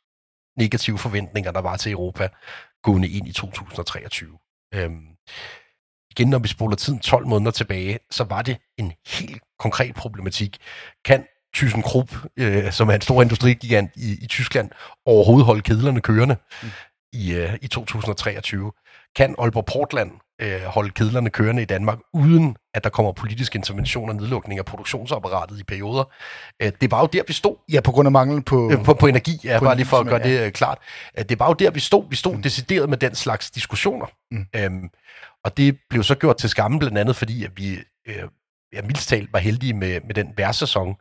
negative 0.56 0.98
forventninger, 0.98 1.52
der 1.52 1.60
var 1.60 1.76
til 1.76 1.92
Europa 1.92 2.28
gående 2.82 3.08
ind 3.08 3.28
i 3.28 3.32
2023. 3.32 4.38
Øhm, 4.74 5.16
igen, 6.18 6.28
når 6.30 6.38
vi 6.38 6.48
spoler 6.48 6.76
tiden 6.76 6.98
12 6.98 7.26
måneder 7.26 7.50
tilbage, 7.50 7.98
så 8.10 8.24
var 8.24 8.42
det 8.42 8.56
en 8.78 8.92
helt 9.06 9.42
konkret 9.58 9.94
problematik. 9.94 10.58
Kan 11.04 11.24
ThyssenKrupp, 11.54 12.10
øh, 12.36 12.72
som 12.72 12.88
er 12.88 12.94
en 12.94 13.00
stor 13.00 13.22
industrigigant 13.22 13.90
i, 13.96 14.18
i 14.22 14.26
Tyskland, 14.26 14.70
overhovedet 15.06 15.46
holde 15.46 15.62
kedlerne 15.62 16.00
kørende 16.00 16.36
mm. 16.62 16.68
i, 17.12 17.34
øh, 17.34 17.54
i 17.62 17.68
2023? 17.68 18.72
Kan 19.16 19.34
Aalborg 19.38 19.64
Portland 19.64 20.10
øh, 20.40 20.62
holde 20.62 20.90
kedlerne 20.90 21.30
kørende 21.30 21.62
i 21.62 21.64
Danmark, 21.64 21.98
uden 22.12 22.56
at 22.74 22.84
der 22.84 22.90
kommer 22.90 23.12
politisk 23.12 23.54
intervention 23.54 24.08
og 24.08 24.16
nedlukning 24.16 24.58
af 24.58 24.64
produktionsapparatet 24.64 25.60
i 25.60 25.64
perioder? 25.64 26.04
Øh, 26.62 26.72
det 26.80 26.90
var 26.90 27.00
jo 27.00 27.06
der, 27.06 27.22
vi 27.26 27.32
stod. 27.32 27.56
Ja, 27.72 27.80
på 27.80 27.92
grund 27.92 28.08
af 28.08 28.12
mangel 28.12 28.42
på... 28.42 28.70
Øh, 28.72 28.84
på, 28.84 28.94
på 28.94 29.06
energi, 29.06 29.40
ja, 29.44 29.58
på 29.58 29.64
bare 29.64 29.76
lige 29.76 29.86
for 29.86 29.96
at 29.96 30.06
gøre 30.06 30.20
ja. 30.24 30.28
det 30.28 30.46
øh, 30.46 30.52
klart. 30.52 30.78
Øh, 31.18 31.24
det 31.28 31.38
var 31.38 31.46
jo 31.46 31.52
der, 31.52 31.70
vi 31.70 31.80
stod. 31.80 32.04
Vi 32.10 32.16
stod 32.16 32.34
mm. 32.34 32.42
decideret 32.42 32.88
med 32.88 32.98
den 32.98 33.14
slags 33.14 33.50
diskussioner. 33.50 34.06
Mm. 34.30 34.46
Øhm, 34.56 34.90
og 35.44 35.56
det 35.56 35.78
blev 35.90 36.02
så 36.02 36.14
gjort 36.14 36.36
til 36.36 36.48
skamme, 36.50 36.78
blandt 36.78 36.98
andet 36.98 37.16
fordi, 37.16 37.44
at 37.44 37.50
vi 37.56 37.78
øh, 38.06 38.22
ja, 38.72 38.82
mildst 38.82 39.08
talt 39.08 39.32
var 39.32 39.38
heldige 39.38 39.74
med, 39.74 40.00
med 40.00 40.14
den 40.14 40.32
værtsæson, 40.36 40.96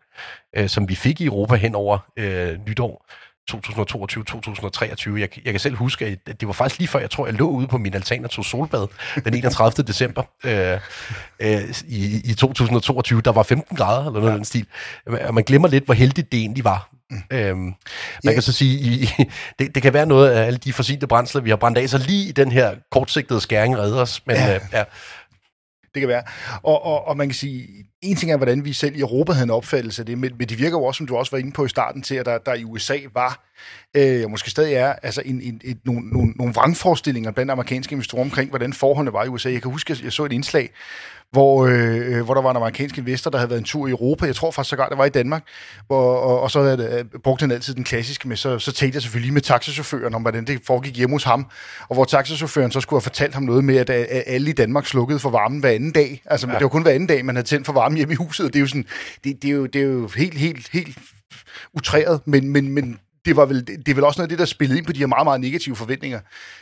øh, 0.55 0.69
som 0.69 0.89
vi 0.89 0.95
fik 0.95 1.21
i 1.21 1.25
Europa 1.25 1.55
hen 1.55 1.75
over 1.75 2.11
øh, 2.17 2.59
nytår. 2.67 3.05
2022-2023. 3.51 5.19
Jeg, 5.19 5.29
jeg 5.45 5.53
kan 5.53 5.59
selv 5.59 5.75
huske, 5.75 6.05
at 6.05 6.39
det 6.41 6.47
var 6.47 6.53
faktisk 6.53 6.79
lige 6.79 6.87
før, 6.87 6.99
jeg 6.99 7.09
tror, 7.09 7.25
jeg 7.25 7.35
lå 7.35 7.49
ude 7.49 7.67
på 7.67 7.77
min 7.77 7.93
altan 7.93 8.23
og 8.23 8.29
tog 8.29 8.45
solbad 8.45 8.87
den 9.25 9.33
31. 9.33 9.83
december 9.87 10.23
øh, 10.43 10.79
øh, 11.39 11.61
i, 11.87 12.21
i 12.25 12.33
2022. 12.33 13.21
Der 13.21 13.31
var 13.31 13.43
15 13.43 13.77
grader, 13.77 14.07
eller 14.07 14.19
noget 14.19 14.31
ja. 14.31 14.35
den 14.35 14.45
stil. 14.45 14.65
Og 15.05 15.33
man 15.33 15.43
glemmer 15.43 15.67
lidt, 15.67 15.85
hvor 15.85 15.93
heldigt 15.93 16.31
det 16.31 16.39
egentlig 16.39 16.63
var. 16.63 16.89
Mm. 17.09 17.21
Øhm, 17.31 17.59
man 17.59 17.75
yeah. 18.25 18.33
kan 18.33 18.41
så 18.41 18.51
sige, 18.51 18.79
i, 18.79 19.09
det, 19.59 19.75
det 19.75 19.83
kan 19.83 19.93
være 19.93 20.05
noget 20.05 20.31
af 20.31 20.45
alle 20.45 20.57
de 20.57 20.73
fossile 20.73 21.07
brændsler, 21.07 21.41
vi 21.41 21.49
har 21.49 21.57
brændt 21.57 21.77
af, 21.77 21.89
så 21.89 21.97
lige 21.97 22.29
i 22.29 22.31
den 22.31 22.51
her 22.51 22.75
kortsigtede 22.91 23.41
skæring 23.41 23.77
redder 23.77 24.01
os. 24.01 24.21
Men 24.25 24.35
ja. 24.35 24.55
Øh, 24.55 24.61
ja, 24.73 24.83
det 25.93 25.99
kan 25.99 26.09
være. 26.09 26.23
Og, 26.63 26.85
og, 26.85 27.07
og 27.07 27.17
man 27.17 27.27
kan 27.27 27.35
sige, 27.35 27.67
en 28.01 28.15
ting 28.15 28.31
er, 28.31 28.37
hvordan 28.37 28.65
vi 28.65 28.73
selv 28.73 28.95
i 28.95 28.99
Europa 28.99 29.31
havde 29.31 29.43
en 29.43 29.49
opfattelse 29.49 30.01
af 30.01 30.05
det, 30.05 30.17
men, 30.17 30.31
men 30.37 30.49
det 30.49 30.59
virker 30.59 30.77
jo 30.77 30.83
også, 30.83 30.97
som 30.97 31.07
du 31.07 31.15
også 31.15 31.31
var 31.31 31.37
inde 31.37 31.51
på 31.51 31.65
i 31.65 31.69
starten, 31.69 32.01
til 32.01 32.15
at 32.15 32.25
der, 32.25 32.37
der 32.37 32.53
i 32.53 32.63
USA 32.63 32.97
var, 33.13 33.43
øh, 33.97 34.23
og 34.23 34.31
måske 34.31 34.49
stadig 34.49 34.73
er, 34.73 34.93
altså 34.93 35.21
en, 35.25 35.41
en, 35.41 35.61
et, 35.63 35.77
nogle, 35.85 36.09
nogle, 36.09 36.31
nogle 36.31 36.53
vrangforestillinger 36.53 37.31
blandt 37.31 37.51
amerikanske 37.51 37.93
investorer 37.93 38.23
omkring, 38.23 38.49
hvordan 38.49 38.73
forholdene 38.73 39.13
var 39.13 39.23
i 39.23 39.27
USA. 39.27 39.51
Jeg 39.51 39.61
kan 39.61 39.71
huske, 39.71 39.91
at 39.91 40.01
jeg 40.01 40.13
så 40.13 40.25
et 40.25 40.31
indslag, 40.31 40.69
hvor, 41.33 41.65
øh, 41.65 42.21
hvor 42.21 42.33
der 42.33 42.41
var 42.41 42.51
en 42.51 42.57
amerikansk 42.57 42.97
investor, 42.97 43.31
der 43.31 43.37
havde 43.37 43.49
været 43.49 43.59
en 43.59 43.65
tur 43.65 43.87
i 43.87 43.91
Europa. 43.91 44.25
Jeg 44.25 44.35
tror 44.35 44.51
faktisk 44.51 44.69
sågar, 44.69 44.89
det 44.89 44.97
var 44.97 45.05
i 45.05 45.09
Danmark. 45.09 45.43
Hvor, 45.87 46.15
og, 46.15 46.41
og 46.41 46.51
så 46.51 46.63
havde, 46.63 47.05
øh, 47.13 47.19
brugte 47.19 47.43
han 47.43 47.51
altid 47.51 47.73
den 47.73 47.83
klassiske 47.83 48.27
med, 48.27 48.37
så, 48.37 48.59
så 48.59 48.71
talte 48.71 48.95
jeg 48.95 49.01
selvfølgelig 49.01 49.33
med 49.33 49.41
taxachaufføren 49.41 50.15
om, 50.15 50.21
hvordan 50.21 50.45
det 50.45 50.61
foregik 50.67 50.97
hjemme 50.97 51.15
hos 51.15 51.23
ham. 51.23 51.45
Og 51.89 51.95
hvor 51.95 52.05
taxachaufføren 52.05 52.71
så 52.71 52.81
skulle 52.81 52.97
have 52.97 53.03
fortalt 53.03 53.33
ham 53.33 53.43
noget 53.43 53.63
med, 53.63 53.77
at, 53.77 53.89
at 53.89 54.23
alle 54.27 54.49
i 54.49 54.53
Danmark 54.53 54.85
slukkede 54.85 55.19
for 55.19 55.29
varmen 55.29 55.59
hver 55.59 55.69
anden 55.69 55.91
dag. 55.91 56.21
Altså, 56.25 56.47
ja. 56.47 56.53
det 56.53 56.63
var 56.63 56.69
kun 56.69 56.81
hver 56.81 56.91
anden 56.91 57.07
dag, 57.07 57.25
man 57.25 57.35
havde 57.35 57.47
tændt 57.47 57.65
for 57.65 57.73
varmen 57.73 57.97
hjemme 57.97 58.13
i 58.13 58.15
huset. 58.15 58.47
Det 58.47 58.55
er 58.55 58.61
jo, 58.61 58.67
sådan, 58.67 58.85
det, 59.23 59.41
det 59.41 59.49
er 59.49 59.53
jo, 59.53 59.65
det 59.65 59.81
er 59.81 59.85
jo 59.85 60.09
helt, 60.15 60.37
helt, 60.37 60.69
helt 60.71 60.97
utræret, 61.73 62.21
men, 62.25 62.49
men, 62.49 62.69
men 62.69 62.99
det, 63.25 63.35
var 63.35 63.45
vel, 63.45 63.67
det 63.67 63.89
er 63.89 63.93
vel 63.93 64.03
også 64.03 64.21
noget 64.21 64.25
af 64.25 64.29
det, 64.29 64.39
der 64.39 64.45
spillede 64.45 64.77
ind 64.77 64.85
på 64.85 64.93
de 64.93 64.99
her 64.99 65.07
meget, 65.07 65.25
meget 65.25 65.41
negative 65.41 65.75
forventninger 65.75 66.19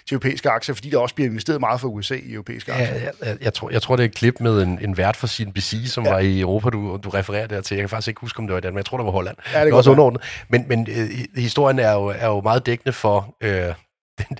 til 0.07 0.15
europæiske 0.15 0.49
aktier, 0.49 0.75
fordi 0.75 0.89
der 0.89 0.99
også 0.99 1.15
bliver 1.15 1.29
investeret 1.29 1.59
meget 1.59 1.81
for 1.81 1.87
USA 1.87 2.15
i 2.15 2.33
europæiske 2.33 2.73
aktier. 2.73 2.95
Ja, 2.95 3.09
jeg, 3.21 3.37
jeg, 3.41 3.53
tror, 3.53 3.69
jeg 3.69 3.81
tror, 3.81 3.95
det 3.95 4.03
er 4.03 4.07
et 4.07 4.15
klip 4.15 4.39
med 4.39 4.61
en, 4.61 4.79
en 4.81 4.97
vært 4.97 5.15
for 5.15 5.27
CNBC, 5.27 5.75
som 5.85 6.05
ja. 6.05 6.11
var 6.11 6.19
i 6.19 6.39
Europa, 6.39 6.69
du, 6.69 6.99
du 7.03 7.09
refererer 7.09 7.47
der 7.47 7.61
til. 7.61 7.75
Jeg 7.75 7.81
kan 7.81 7.89
faktisk 7.89 8.07
ikke 8.07 8.21
huske, 8.21 8.39
om 8.39 8.47
det 8.47 8.53
var 8.53 8.57
i 8.57 8.61
Danmark, 8.61 8.73
men 8.73 8.77
jeg 8.77 8.85
tror, 8.85 8.97
det 8.97 9.05
var 9.05 9.11
Holland. 9.11 9.37
Ja, 9.53 9.59
det, 9.59 9.65
det 9.65 9.71
var 9.71 9.77
også 9.77 9.91
underordnet. 9.91 10.21
Men, 10.49 10.65
men 10.67 10.87
øh, 10.89 11.09
historien 11.35 11.79
er 11.79 11.93
jo, 11.93 12.05
er 12.05 12.27
jo 12.27 12.41
meget 12.41 12.65
dækkende 12.65 12.93
for... 12.93 13.35
Øh, 13.41 13.73
den, 14.21 14.37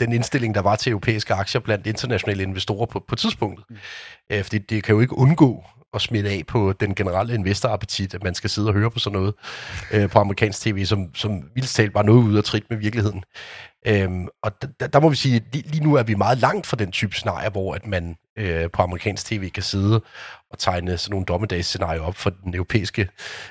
den 0.00 0.12
indstilling, 0.12 0.54
der 0.54 0.60
var 0.60 0.76
til 0.76 0.90
europæiske 0.90 1.34
aktier 1.34 1.60
blandt 1.60 1.86
internationale 1.86 2.42
investorer 2.42 2.86
på, 2.86 3.04
på 3.08 3.16
tidspunktet. 3.16 3.64
Mm. 3.70 3.76
Øh, 4.30 4.42
fordi 4.42 4.58
det 4.58 4.84
kan 4.84 4.94
jo 4.94 5.00
ikke 5.00 5.18
undgå 5.18 5.64
at 5.96 6.02
smitte 6.02 6.30
af 6.30 6.42
på 6.48 6.72
den 6.80 6.94
generelle 6.94 7.34
investorappetit, 7.34 8.14
at 8.14 8.22
man 8.22 8.34
skal 8.34 8.50
sidde 8.50 8.68
og 8.68 8.74
høre 8.74 8.90
på 8.90 8.98
sådan 8.98 9.18
noget 9.18 9.34
øh, 9.92 10.10
på 10.10 10.18
amerikansk 10.18 10.60
tv, 10.60 10.84
som, 10.84 11.14
som 11.14 11.42
vildt 11.54 11.68
talt 11.68 11.94
var 11.94 12.02
noget 12.02 12.22
ude 12.22 12.38
af 12.38 12.44
trit 12.44 12.64
med 12.70 12.78
virkeligheden. 12.78 13.22
Øhm, 13.86 14.28
og 14.42 14.52
der, 14.80 14.86
der 14.86 15.00
må 15.00 15.08
vi 15.08 15.16
sige, 15.16 15.36
at 15.36 15.42
lige, 15.52 15.70
lige 15.70 15.84
nu 15.84 15.94
er 15.94 16.02
vi 16.02 16.14
meget 16.14 16.38
langt 16.38 16.66
fra 16.66 16.76
den 16.76 16.92
type 16.92 17.14
scenarie, 17.14 17.50
hvor 17.50 17.74
at 17.74 17.86
man 17.86 18.16
øh, 18.38 18.70
på 18.70 18.82
amerikansk 18.82 19.26
tv 19.26 19.50
kan 19.50 19.62
sidde 19.62 20.00
og 20.50 20.58
tegne 20.58 20.98
sådan 20.98 21.10
nogle 21.10 21.26
dommedagsscenarier 21.26 22.00
op 22.00 22.16
for 22.16 22.30
den 22.30 22.54
europæiske 22.54 23.08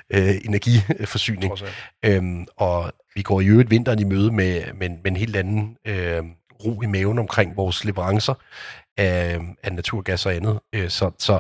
øh, 0.10 0.36
energiforsyning. 0.46 1.54
Øhm, 2.06 2.48
og 2.58 2.92
vi 3.16 3.22
går 3.22 3.42
i 3.42 3.48
øvrigt 3.48 3.70
vinteren 3.70 4.00
i 4.00 4.04
møde 4.04 4.32
med, 4.32 4.64
med, 4.74 4.90
med 4.90 5.12
en 5.12 5.18
helt 5.18 5.36
anden 5.36 5.78
øh, 5.88 6.24
ro 6.66 6.82
i 6.82 6.86
maven 6.86 7.20
omkring 7.20 7.58
vores 7.58 7.86
leverancer 7.86 8.34
af, 8.98 9.40
af 9.64 9.74
naturgas 9.74 10.25
og 10.25 10.36
andet. 10.36 10.60
Øh, 10.74 10.90
så, 10.90 11.12
så 11.20 11.40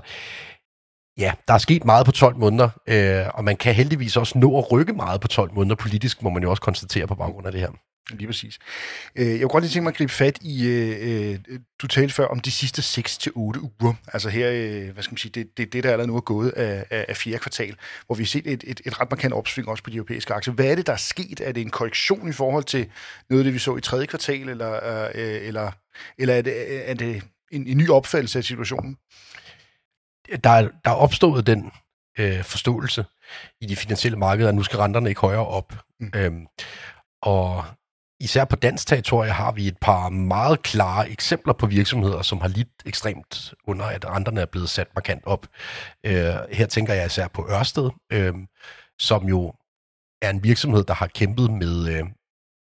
Ja, 1.17 1.33
der 1.47 1.53
er 1.53 1.57
sket 1.57 1.85
meget 1.85 2.05
på 2.05 2.11
12 2.11 2.37
måneder, 2.37 2.69
øh, 2.87 3.25
og 3.33 3.43
man 3.43 3.57
kan 3.57 3.75
heldigvis 3.75 4.17
også 4.17 4.37
nå 4.37 4.57
at 4.57 4.71
rykke 4.71 4.93
meget 4.93 5.21
på 5.21 5.27
12 5.27 5.53
måneder 5.53 5.75
politisk, 5.75 6.21
må 6.21 6.29
man 6.29 6.43
jo 6.43 6.49
også 6.49 6.61
konstatere 6.61 7.07
på 7.07 7.15
baggrund 7.15 7.45
af 7.45 7.51
det 7.51 7.61
her. 7.61 7.69
Lige 8.09 8.27
præcis. 8.27 8.59
Øh, 9.15 9.27
jeg 9.27 9.39
kunne 9.39 9.49
godt 9.49 9.63
lige 9.63 9.71
tænke 9.71 9.83
mig 9.83 9.91
at 9.91 9.97
gribe 9.97 10.11
fat 10.11 10.37
i, 10.41 10.67
øh, 10.67 11.39
øh 11.47 11.59
du 11.81 11.87
talte 11.87 12.13
før 12.13 12.25
om 12.25 12.39
de 12.39 12.51
sidste 12.51 12.81
6-8 12.81 13.31
uger. 13.35 13.93
Altså 14.13 14.29
her, 14.29 14.51
øh, 14.51 14.93
hvad 14.93 15.03
skal 15.03 15.13
man 15.13 15.17
sige, 15.17 15.31
det, 15.31 15.57
det, 15.57 15.73
det 15.73 15.83
der 15.83 15.91
allerede 15.91 16.07
nu 16.07 16.15
er 16.15 16.21
gået 16.21 16.49
af, 16.49 16.85
af, 16.89 17.05
af 17.07 17.17
fjerde 17.17 17.39
kvartal, 17.39 17.75
hvor 18.05 18.15
vi 18.15 18.23
har 18.23 18.27
set 18.27 18.47
et, 18.47 18.63
et, 18.67 18.81
et 18.85 19.01
ret 19.01 19.11
markant 19.11 19.33
opsving 19.33 19.67
også 19.67 19.83
på 19.83 19.89
de 19.89 19.95
europæiske 19.95 20.33
aktier. 20.33 20.53
Hvad 20.53 20.65
er 20.65 20.75
det, 20.75 20.87
der 20.87 20.93
er 20.93 20.97
sket? 20.97 21.41
Er 21.43 21.51
det 21.51 21.61
en 21.61 21.69
korrektion 21.69 22.29
i 22.29 22.33
forhold 22.33 22.63
til 22.63 22.89
noget 23.29 23.41
af 23.41 23.43
det, 23.43 23.53
vi 23.53 23.59
så 23.59 23.75
i 23.75 23.81
tredje 23.81 24.05
kvartal, 24.05 24.49
eller, 24.49 25.07
eller, 25.15 25.71
eller 26.17 26.33
er 26.33 26.41
det, 26.41 26.89
er 26.89 26.93
det 26.93 27.23
en, 27.51 27.67
en 27.67 27.77
ny 27.77 27.89
opfattelse 27.89 28.37
af 28.37 28.43
situationen? 28.43 28.97
Der, 30.43 30.49
er, 30.49 30.61
der 30.85 30.91
er 30.91 30.95
opstået 30.95 31.47
den 31.47 31.71
øh, 32.19 32.43
forståelse 32.43 33.05
i 33.61 33.65
de 33.65 33.75
finansielle 33.75 34.17
markeder, 34.17 34.49
at 34.49 34.55
nu 34.55 34.63
skal 34.63 34.79
renterne 34.79 35.09
ikke 35.09 35.21
højere 35.21 35.47
op. 35.47 35.73
Mm. 35.99 36.11
Øhm, 36.15 36.47
og 37.21 37.65
især 38.19 38.45
på 38.45 38.55
dansk 38.55 38.87
territorie 38.87 39.31
har 39.31 39.51
vi 39.51 39.67
et 39.67 39.77
par 39.81 40.09
meget 40.09 40.61
klare 40.61 41.09
eksempler 41.09 41.53
på 41.53 41.65
virksomheder, 41.65 42.21
som 42.21 42.41
har 42.41 42.47
lidt 42.47 42.69
ekstremt 42.85 43.53
under, 43.67 43.85
at 43.85 44.05
renterne 44.05 44.41
er 44.41 44.45
blevet 44.45 44.69
sat 44.69 44.87
markant 44.95 45.23
op. 45.25 45.47
Øh, 46.05 46.35
her 46.51 46.65
tænker 46.65 46.93
jeg 46.93 47.05
især 47.05 47.27
på 47.27 47.47
Ørsted, 47.49 47.89
øh, 48.11 48.33
som 48.99 49.27
jo 49.27 49.53
er 50.21 50.29
en 50.29 50.43
virksomhed, 50.43 50.83
der 50.83 50.93
har 50.93 51.07
kæmpet 51.07 51.51
med, 51.51 51.87
øh, 51.87 52.03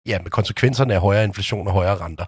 ja, 0.06 0.18
med 0.22 0.30
konsekvenserne 0.30 0.94
af 0.94 1.00
højere 1.00 1.25
inflation 1.25 1.66
og 1.66 1.72
højere 1.72 1.96
renter. 1.96 2.25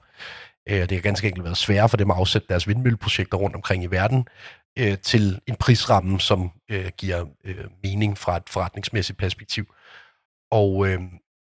Øh, 0.69 0.81
det 0.81 0.93
har 0.93 1.01
ganske 1.01 1.27
enkelt 1.27 1.45
været 1.45 1.57
sværere 1.57 1.89
for 1.89 1.97
dem 1.97 2.11
at 2.11 2.17
afsætte 2.17 2.49
deres 2.49 2.69
vindmølleprojekter 2.69 3.39
rundt 3.39 3.57
omkring 3.57 3.83
i 3.83 3.87
verden, 3.87 4.27
øh, 4.79 4.99
til 4.99 5.41
en 5.47 5.57
prisramme, 5.57 6.21
som 6.21 6.51
øh, 6.71 6.91
giver 6.97 7.25
øh, 7.45 7.65
mening 7.83 8.19
fra 8.19 8.37
et 8.37 8.49
forretningsmæssigt 8.49 9.19
perspektiv. 9.19 9.65
Og 10.51 10.89
øh, 10.89 11.01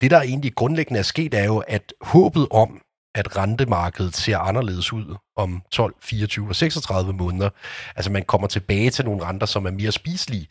det, 0.02 0.12
der 0.12 0.22
egentlig 0.22 0.56
grundlæggende 0.56 1.00
er 1.00 1.04
sket, 1.04 1.34
er 1.34 1.44
jo, 1.44 1.58
at 1.58 1.94
håbet 2.02 2.48
om, 2.52 2.82
at 3.16 3.38
rentemarkedet 3.38 4.16
ser 4.16 4.38
anderledes 4.38 4.94
ud 4.94 5.16
om 5.36 5.62
12, 5.72 5.96
24 6.02 6.50
og 6.50 6.56
36 6.56 7.14
måneder, 7.14 7.50
altså 7.96 8.12
man 8.12 8.24
kommer 8.24 8.48
tilbage 8.48 8.90
til 8.90 9.06
nogle 9.06 9.24
renter, 9.26 9.48
som 9.48 9.66
er 9.66 9.72
mere 9.72 9.92
spiselige, 9.92 10.48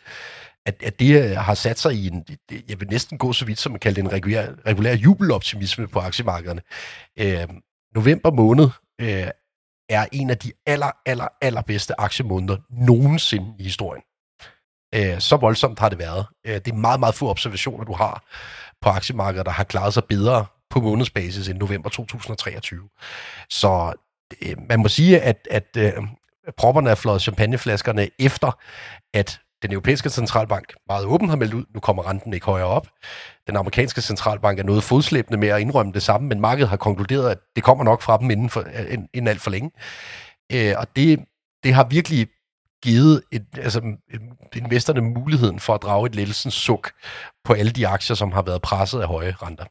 at, 0.66 0.82
at 0.82 1.00
det 1.00 1.22
øh, 1.22 1.36
har 1.36 1.54
sat 1.54 1.78
sig 1.78 1.94
i 1.94 2.06
en, 2.06 2.24
jeg 2.68 2.80
vil 2.80 2.88
næsten 2.88 3.18
gå 3.18 3.32
så 3.32 3.44
vidt, 3.44 3.58
som 3.58 3.72
man 3.72 3.78
kalder 3.78 3.94
det 3.94 4.08
en 4.08 4.12
regulær, 4.12 4.46
regulær 4.66 4.94
jubeloptimisme 4.94 5.88
på 5.88 5.98
aktiemarkederne. 5.98 6.62
Øh, 7.18 7.48
november 7.94 8.30
måned 8.30 8.68
øh, 9.00 9.26
er 9.88 10.06
en 10.12 10.30
af 10.30 10.38
de 10.38 10.52
aller, 10.66 10.90
aller, 11.06 11.28
aller 11.40 11.62
bedste 11.62 12.00
aktiemåneder 12.00 12.56
nogensinde 12.70 13.54
i 13.58 13.62
historien. 13.62 14.02
Øh, 14.94 15.20
så 15.20 15.36
voldsomt 15.36 15.78
har 15.78 15.88
det 15.88 15.98
været. 15.98 16.26
Øh, 16.46 16.54
det 16.54 16.68
er 16.68 16.74
meget, 16.74 17.00
meget 17.00 17.14
få 17.14 17.30
observationer, 17.30 17.84
du 17.84 17.92
har 17.92 18.24
på 18.82 18.88
aktiemarkedet, 18.88 19.46
der 19.46 19.52
har 19.52 19.64
klaret 19.64 19.94
sig 19.94 20.04
bedre 20.04 20.46
på 20.70 20.80
månedsbasis 20.80 21.48
end 21.48 21.58
november 21.58 21.90
2023. 21.90 22.88
Så 23.50 23.92
øh, 24.42 24.56
man 24.68 24.80
må 24.80 24.88
sige, 24.88 25.20
at, 25.20 25.48
at 25.50 25.76
øh, 25.76 25.92
propperne 26.56 26.90
er 26.90 26.94
flået 26.94 27.22
champagneflaskerne 27.22 28.08
efter, 28.18 28.58
at 29.14 29.40
den 29.62 29.72
europæiske 29.72 30.10
centralbank 30.10 30.74
meget 30.88 31.06
åben 31.06 31.28
har 31.28 31.36
meldt 31.36 31.54
ud, 31.54 31.64
nu 31.74 31.80
kommer 31.80 32.08
renten 32.08 32.34
ikke 32.34 32.46
højere 32.46 32.66
op. 32.66 32.88
Den 33.46 33.56
amerikanske 33.56 34.00
centralbank 34.00 34.58
er 34.58 34.62
noget 34.62 34.84
fodslæbende 34.84 35.38
med 35.38 35.48
at 35.48 35.60
indrømme 35.60 35.92
det 35.92 36.02
samme, 36.02 36.28
men 36.28 36.40
markedet 36.40 36.68
har 36.68 36.76
konkluderet, 36.76 37.30
at 37.30 37.38
det 37.56 37.64
kommer 37.64 37.84
nok 37.84 38.02
fra 38.02 38.18
dem 38.18 38.30
inden, 38.30 38.50
for, 38.50 38.60
øh, 38.60 38.98
inden 39.14 39.28
alt 39.28 39.40
for 39.40 39.50
længe. 39.50 39.70
Øh, 40.52 40.74
og 40.78 40.86
det, 40.96 41.24
det 41.64 41.74
har 41.74 41.84
virkelig 41.84 42.28
givet 42.82 43.22
et, 43.32 43.46
altså, 43.56 43.80
øh, 44.12 44.20
investorerne 44.56 45.00
muligheden 45.00 45.60
for 45.60 45.74
at 45.74 45.82
drage 45.82 46.06
et 46.06 46.14
lettelsens 46.14 46.54
suk 46.54 46.92
på 47.44 47.52
alle 47.52 47.72
de 47.72 47.88
aktier, 47.88 48.16
som 48.16 48.32
har 48.32 48.42
været 48.42 48.62
presset 48.62 49.00
af 49.00 49.08
høje 49.08 49.34
renter. 49.42 49.64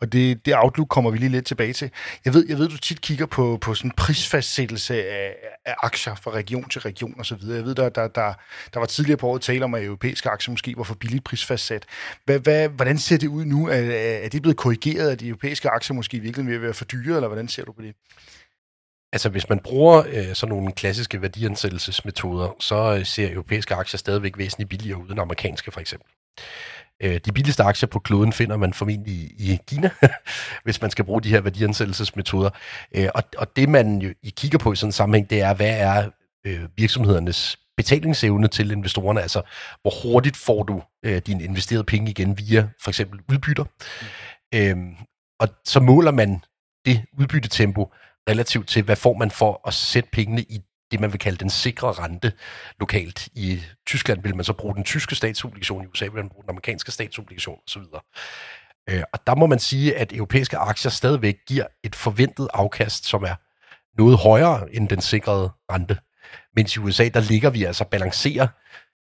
Og 0.00 0.12
det, 0.12 0.46
det 0.46 0.54
outlook 0.56 0.88
kommer 0.88 1.10
vi 1.10 1.18
lige 1.18 1.28
lidt 1.28 1.46
tilbage 1.46 1.72
til. 1.72 1.90
Jeg 2.24 2.34
ved, 2.34 2.46
jeg 2.48 2.58
ved 2.58 2.68
du 2.68 2.78
tit 2.78 3.00
kigger 3.00 3.26
på, 3.26 3.58
på 3.60 3.74
sådan 3.74 3.90
prisfastsættelse 3.90 5.08
af, 5.08 5.34
af 5.64 5.74
aktier 5.82 6.14
fra 6.14 6.30
region 6.30 6.68
til 6.68 6.80
region 6.80 7.20
osv. 7.20 7.38
Jeg 7.42 7.64
ved, 7.64 7.74
der, 7.74 7.88
der, 7.88 8.08
der, 8.08 8.34
der 8.74 8.78
var 8.78 8.86
tidligere 8.86 9.16
på 9.16 9.28
året 9.28 9.42
tale 9.42 9.64
om, 9.64 9.74
at 9.74 9.84
europæiske 9.84 10.30
aktier 10.30 10.52
måske 10.52 10.74
var 10.76 10.82
for 10.82 10.94
billigt 10.94 11.24
prisfastsat. 11.24 11.84
Hvad, 12.24 12.38
hvad, 12.38 12.68
hvordan 12.68 12.98
ser 12.98 13.18
det 13.18 13.28
ud 13.28 13.44
nu? 13.44 13.68
Er, 13.68 13.74
er 14.24 14.28
det 14.28 14.42
blevet 14.42 14.56
korrigeret, 14.56 15.10
at 15.10 15.20
de 15.20 15.28
europæiske 15.28 15.68
aktier 15.70 15.94
måske 15.94 16.20
virkelig 16.20 16.46
vil 16.46 16.62
være 16.62 16.74
for 16.74 16.84
dyre, 16.84 17.16
eller 17.16 17.28
hvordan 17.28 17.48
ser 17.48 17.64
du 17.64 17.72
på 17.72 17.82
det? 17.82 17.94
Altså, 19.12 19.28
hvis 19.28 19.48
man 19.48 19.58
bruger 19.58 20.04
øh, 20.08 20.34
sådan 20.34 20.54
nogle 20.54 20.72
klassiske 20.72 21.22
værdiansættelsesmetoder, 21.22 22.56
så 22.60 22.96
øh, 22.98 23.06
ser 23.06 23.32
europæiske 23.32 23.74
aktier 23.74 23.98
stadigvæk 23.98 24.38
væsentligt 24.38 24.70
billigere 24.70 24.98
ud 24.98 25.10
end 25.10 25.20
amerikanske, 25.20 25.70
for 25.70 25.80
eksempel. 25.80 26.08
Øh, 27.02 27.20
de 27.24 27.32
billigste 27.32 27.62
aktier 27.62 27.88
på 27.88 27.98
kloden 27.98 28.32
finder 28.32 28.56
man 28.56 28.72
formentlig 28.72 29.14
i 29.14 29.58
Kina, 29.66 29.90
hvis 30.64 30.80
man 30.80 30.90
skal 30.90 31.04
bruge 31.04 31.22
de 31.22 31.30
her 31.30 31.40
værdiansættelsesmetoder. 31.40 32.50
Øh, 32.94 33.08
og, 33.14 33.22
og 33.38 33.56
det, 33.56 33.68
man 33.68 33.98
jo 33.98 34.14
I 34.22 34.32
kigger 34.36 34.58
på 34.58 34.72
i 34.72 34.76
sådan 34.76 34.88
en 34.88 34.92
sammenhæng, 34.92 35.30
det 35.30 35.40
er, 35.40 35.54
hvad 35.54 35.80
er 35.80 36.10
øh, 36.46 36.60
virksomhedernes 36.76 37.58
betalingsevne 37.76 38.48
til 38.48 38.70
investorerne, 38.70 39.22
altså 39.22 39.42
hvor 39.82 39.92
hurtigt 40.02 40.36
får 40.36 40.62
du 40.62 40.82
øh, 41.04 41.22
dine 41.26 41.44
investerede 41.44 41.84
penge 41.84 42.10
igen 42.10 42.38
via 42.38 42.68
for 42.82 42.90
eksempel 42.90 43.20
udbytter. 43.28 43.64
Mm. 43.64 44.58
Øhm, 44.58 44.94
og 45.40 45.48
så 45.64 45.80
måler 45.80 46.10
man 46.10 46.40
det 46.86 47.04
udbyttetempo 47.18 47.92
relativt 48.28 48.68
til, 48.68 48.82
hvad 48.82 48.96
får 48.96 49.14
man 49.14 49.30
for 49.30 49.60
at 49.66 49.74
sætte 49.74 50.10
pengene 50.12 50.42
i 50.42 50.60
det, 50.90 51.00
man 51.00 51.12
vil 51.12 51.18
kalde 51.18 51.38
den 51.38 51.50
sikre 51.50 51.92
rente 51.92 52.32
lokalt. 52.80 53.28
I 53.34 53.62
Tyskland 53.86 54.22
vil 54.22 54.36
man 54.36 54.44
så 54.44 54.52
bruge 54.52 54.74
den 54.74 54.84
tyske 54.84 55.14
statsobligation, 55.14 55.84
i 55.84 55.86
USA 55.86 56.04
vil 56.04 56.14
man 56.14 56.28
bruge 56.28 56.42
den 56.42 56.50
amerikanske 56.50 56.92
statsobligation 56.92 57.58
osv. 57.68 57.82
Øh, 58.90 59.02
og 59.12 59.26
der 59.26 59.34
må 59.34 59.46
man 59.46 59.58
sige, 59.58 59.96
at 59.96 60.12
europæiske 60.12 60.56
aktier 60.56 60.90
stadigvæk 60.90 61.36
giver 61.48 61.66
et 61.84 61.94
forventet 61.94 62.48
afkast, 62.54 63.06
som 63.06 63.22
er 63.22 63.34
noget 63.98 64.18
højere 64.18 64.74
end 64.74 64.88
den 64.88 65.00
sikrede 65.00 65.50
rente. 65.72 65.98
Mens 66.56 66.76
i 66.76 66.78
USA, 66.78 67.08
der 67.08 67.20
ligger 67.20 67.50
vi 67.50 67.64
altså 67.64 67.84
balancerer 67.84 68.48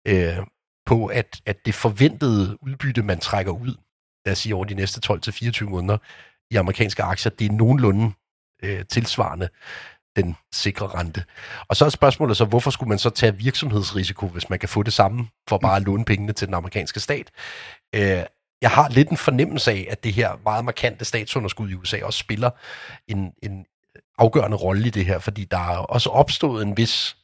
øh, 0.08 0.38
på, 0.86 1.06
at, 1.06 1.42
at 1.46 1.66
det 1.66 1.76
forventede 1.76 2.58
udbytte, 2.62 3.04
man 3.04 3.20
trækker 3.20 3.52
ud, 3.52 3.76
lad 4.26 4.32
os 4.32 4.38
sige 4.38 4.56
over 4.56 4.66
de 4.66 4.74
næste 4.74 5.14
12-24 5.14 5.64
måneder 5.64 5.98
i 6.52 6.56
amerikanske 6.56 7.04
aktier, 7.04 7.32
det 7.32 7.48
er 7.48 7.56
nogenlunde 7.56 8.12
øh, 8.64 8.86
tilsvarende 8.86 9.50
den 10.16 10.36
sikre 10.54 10.88
rente. 10.88 11.24
Og 11.68 11.76
så 11.76 11.86
er 11.86 11.90
spørgsmålet 11.90 12.38
så, 12.38 12.46
hvorfor 12.46 12.72
skulle 12.72 12.90
man 12.90 13.00
så 13.00 13.10
tage 13.10 13.38
virksomhedsrisiko, 13.38 14.28
hvis 14.28 14.50
man 14.50 14.60
kan 14.60 14.70
få 14.70 14.84
det 14.84 14.94
samme 14.94 15.28
for 15.50 15.58
bare 15.58 15.76
at 15.76 15.82
låne 15.82 16.06
pengene 16.06 16.34
til 16.34 16.48
den 16.48 16.54
amerikanske 16.54 17.00
stat? 17.00 17.32
Øh, 17.96 18.24
jeg 18.62 18.72
har 18.72 18.90
lidt 18.90 19.10
en 19.10 19.18
fornemmelse 19.18 19.72
af, 19.72 19.88
at 19.90 20.04
det 20.04 20.14
her 20.14 20.32
meget 20.44 20.66
markante 20.66 21.06
statsunderskud 21.06 21.70
i 21.70 21.74
USA 21.74 22.04
også 22.04 22.20
spiller 22.20 22.50
en, 23.08 23.32
en 23.44 23.66
afgørende 24.18 24.58
rolle 24.58 24.88
i 24.88 24.90
det 24.90 25.06
her, 25.06 25.20
fordi 25.20 25.44
der 25.44 25.58
er 25.58 25.78
også 25.78 26.10
opstået 26.10 26.64
en 26.64 26.78
vis 26.78 27.16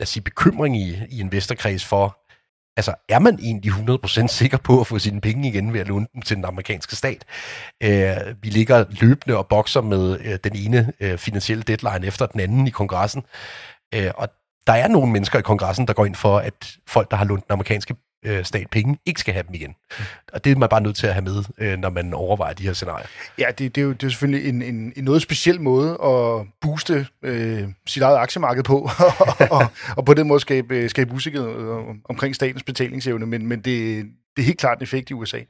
lad 0.00 0.04
os 0.04 0.08
sige, 0.08 0.22
bekymring 0.22 0.76
i, 0.76 0.98
i 1.10 1.20
investorkreds 1.20 1.84
for, 1.84 2.19
altså 2.80 2.94
er 3.08 3.18
man 3.18 3.38
egentlig 3.42 3.72
100% 3.72 4.26
sikker 4.26 4.58
på 4.58 4.80
at 4.80 4.86
få 4.86 4.98
sine 4.98 5.20
penge 5.20 5.48
igen 5.48 5.72
ved 5.72 5.80
at 5.80 5.88
låne 5.88 6.06
dem 6.14 6.22
til 6.22 6.36
den 6.36 6.44
amerikanske 6.44 6.96
stat? 6.96 7.24
Øh, 7.82 8.16
vi 8.42 8.48
ligger 8.48 8.84
løbende 8.90 9.36
og 9.36 9.46
bokser 9.46 9.80
med 9.80 10.18
øh, 10.24 10.38
den 10.44 10.56
ene 10.56 10.92
øh, 11.00 11.18
finansielle 11.18 11.62
deadline 11.62 12.06
efter 12.06 12.26
den 12.26 12.40
anden 12.40 12.66
i 12.66 12.70
kongressen, 12.70 13.22
øh, 13.94 14.10
og 14.14 14.28
der 14.66 14.72
er 14.72 14.88
nogle 14.88 15.12
mennesker 15.12 15.38
i 15.38 15.42
kongressen, 15.42 15.86
der 15.86 15.92
går 15.92 16.06
ind 16.06 16.14
for, 16.14 16.38
at 16.38 16.76
folk, 16.88 17.10
der 17.10 17.16
har 17.16 17.24
lånt 17.24 17.46
den 17.46 17.52
amerikanske 17.52 17.94
øh, 18.24 18.44
stat 18.44 18.66
penge, 18.70 18.98
ikke 19.06 19.20
skal 19.20 19.34
have 19.34 19.44
dem 19.46 19.54
igen. 19.54 19.70
Mm. 19.70 20.04
Og 20.32 20.44
det 20.44 20.52
er 20.52 20.56
man 20.56 20.68
bare 20.68 20.80
nødt 20.80 20.96
til 20.96 21.06
at 21.06 21.12
have 21.12 21.24
med, 21.24 21.44
øh, 21.58 21.78
når 21.78 21.90
man 21.90 22.14
overvejer 22.14 22.54
de 22.54 22.62
her 22.62 22.72
scenarier. 22.72 23.06
Ja, 23.38 23.46
det, 23.58 23.74
det, 23.74 23.80
er 23.80 23.84
jo 23.84 23.92
det 23.92 24.02
er 24.02 24.08
selvfølgelig 24.08 24.48
en, 24.48 24.62
en, 24.62 24.92
en 24.96 25.04
noget 25.04 25.22
speciel 25.22 25.60
måde 25.60 25.90
at 25.90 26.46
booste 26.60 27.06
øh, 27.22 27.68
sit 27.86 28.02
eget 28.02 28.16
aktiemarked 28.18 28.62
på, 28.62 28.78
og, 29.08 29.48
og, 29.50 29.66
og 29.96 30.04
på 30.04 30.14
den 30.14 30.28
måde 30.28 30.40
skabe, 30.40 30.88
skabe 30.88 31.12
usikkerhed 31.12 31.50
omkring 32.08 32.34
statens 32.34 32.62
betalingsevne, 32.62 33.26
men, 33.26 33.46
men 33.46 33.60
det, 33.60 34.06
det 34.36 34.42
er 34.42 34.46
helt 34.46 34.58
klart 34.58 34.78
en 34.78 34.82
effekt 34.82 35.10
i 35.10 35.14
USA. 35.14 35.40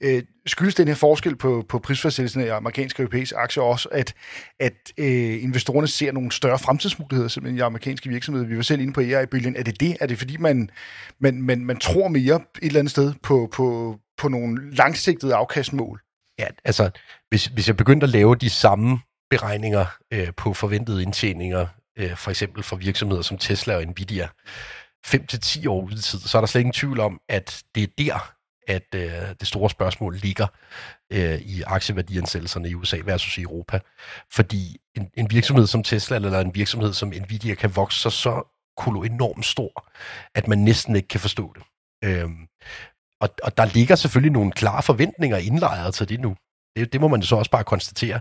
Øh, 0.00 0.22
skyldes 0.46 0.74
den 0.74 0.88
her 0.88 0.94
forskel 0.94 1.36
på, 1.36 1.64
på 1.68 1.78
prisfastsættelsen 1.78 2.42
af 2.42 2.56
amerikanske 2.56 3.00
og 3.00 3.02
europæiske 3.02 3.36
aktier 3.36 3.62
også, 3.62 3.88
at, 3.92 4.14
at 4.60 4.92
øh, 4.98 5.42
investorerne 5.42 5.88
ser 5.88 6.12
nogle 6.12 6.32
større 6.32 6.58
fremtidsmuligheder 6.58 7.28
simpelthen 7.28 7.58
i 7.58 7.60
amerikanske 7.60 8.08
virksomheder? 8.08 8.46
Vi 8.46 8.56
var 8.56 8.62
selv 8.62 8.80
inde 8.80 8.92
på 8.92 9.00
AI-bølgen. 9.00 9.56
Er 9.56 9.62
det 9.62 9.80
det? 9.80 9.96
Er 10.00 10.06
det 10.06 10.18
fordi, 10.18 10.36
man, 10.36 10.70
man, 11.20 11.42
man, 11.42 11.64
man 11.64 11.76
tror 11.76 12.08
mere 12.08 12.34
et 12.34 12.42
eller 12.62 12.78
andet 12.78 12.90
sted 12.90 13.14
på, 13.22 13.48
på, 13.52 13.96
på 14.18 14.28
nogle 14.28 14.74
langsigtede 14.74 15.34
afkastmål? 15.34 16.00
Ja, 16.38 16.46
altså, 16.64 16.90
hvis, 17.28 17.46
hvis 17.46 17.68
jeg 17.68 17.76
begyndte 17.76 18.04
at 18.04 18.10
lave 18.10 18.36
de 18.36 18.50
samme 18.50 18.98
beregninger 19.30 19.86
øh, 20.12 20.28
på 20.36 20.54
forventede 20.54 21.02
indtjeninger, 21.02 21.66
øh, 21.98 22.16
for 22.16 22.30
eksempel 22.30 22.62
for 22.62 22.76
virksomheder 22.76 23.22
som 23.22 23.38
Tesla 23.38 23.76
og 23.76 23.84
Nvidia, 23.84 24.28
5 25.06 25.26
til 25.26 25.40
10 25.40 25.66
år 25.66 25.82
ude 25.82 25.94
i 25.94 25.98
tid, 25.98 26.18
så 26.18 26.38
er 26.38 26.40
der 26.40 26.46
slet 26.46 26.60
ingen 26.60 26.72
tvivl 26.72 27.00
om, 27.00 27.20
at 27.28 27.62
det 27.74 27.82
er 27.82 27.86
der, 27.98 28.34
at 28.68 28.94
øh, 28.94 29.34
det 29.40 29.48
store 29.48 29.70
spørgsmål 29.70 30.16
ligger 30.16 30.46
øh, 31.12 31.40
i 31.40 31.62
aktieværdiansættelserne 31.62 32.68
i 32.68 32.74
USA 32.74 32.96
versus 33.04 33.38
i 33.38 33.42
Europa. 33.42 33.80
Fordi 34.32 34.80
en, 34.96 35.10
en 35.14 35.30
virksomhed 35.30 35.66
som 35.66 35.82
Tesla 35.82 36.16
eller 36.16 36.40
en 36.40 36.54
virksomhed 36.54 36.92
som 36.92 37.08
Nvidia 37.08 37.54
kan 37.54 37.76
vokse 37.76 38.00
sig 38.00 38.12
så 38.12 38.42
kolo 38.76 39.02
enormt 39.02 39.46
stor, 39.46 39.90
at 40.34 40.48
man 40.48 40.58
næsten 40.58 40.96
ikke 40.96 41.08
kan 41.08 41.20
forstå 41.20 41.54
det. 41.54 41.62
Øhm, 42.04 42.46
og, 43.20 43.28
og 43.42 43.56
der 43.56 43.64
ligger 43.64 43.94
selvfølgelig 43.94 44.32
nogle 44.32 44.52
klare 44.52 44.82
forventninger 44.82 45.36
indlejret 45.36 45.94
til 45.94 46.08
det 46.08 46.20
nu. 46.20 46.36
Det, 46.76 46.92
det 46.92 47.00
må 47.00 47.08
man 47.08 47.22
så 47.22 47.36
også 47.36 47.50
bare 47.50 47.64
konstatere. 47.64 48.20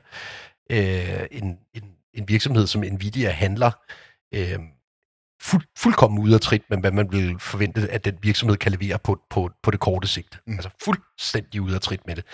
Øh, 0.72 1.28
en, 1.32 1.60
en, 1.74 1.84
en 2.14 2.28
virksomhed 2.28 2.68
som 2.68 2.82
Nvidia 2.82 3.32
handler 3.32 3.72
øh, 4.34 4.60
fuld, 5.42 5.64
fuldkommen 5.78 6.20
ude 6.20 6.36
af 6.36 6.42
trit 6.42 6.62
med, 6.70 6.78
hvad 6.78 6.92
man 6.92 7.12
vil 7.12 7.40
forvente, 7.40 7.92
at 7.92 8.06
den 8.06 8.18
virksomhed 8.22 8.58
kan 8.58 8.72
levere 8.72 9.00
på, 9.00 9.20
på, 9.30 9.50
på 9.64 9.72
det 9.72 9.80
korte 9.80 10.08
sigt. 10.08 10.40
Mm. 10.48 10.54
Altså 10.54 10.70
fuldstændig 10.84 11.62
ude 11.62 11.76
af 11.76 11.82
trit 11.82 12.08
med 12.08 12.16
det. 12.16 12.26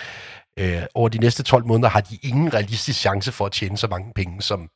Øh, 0.59 0.83
over 0.93 1.09
de 1.09 1.17
næste 1.17 1.43
12 1.43 1.65
måneder 1.65 1.89
har 1.89 2.01
de 2.01 2.17
ingen 2.23 2.53
realistisk 2.53 2.99
chance 2.99 3.31
for 3.31 3.45
at 3.45 3.51
tjene 3.51 3.77
så 3.77 3.87
mange 3.87 4.11
penge, 4.15 4.41
som, 4.41 4.69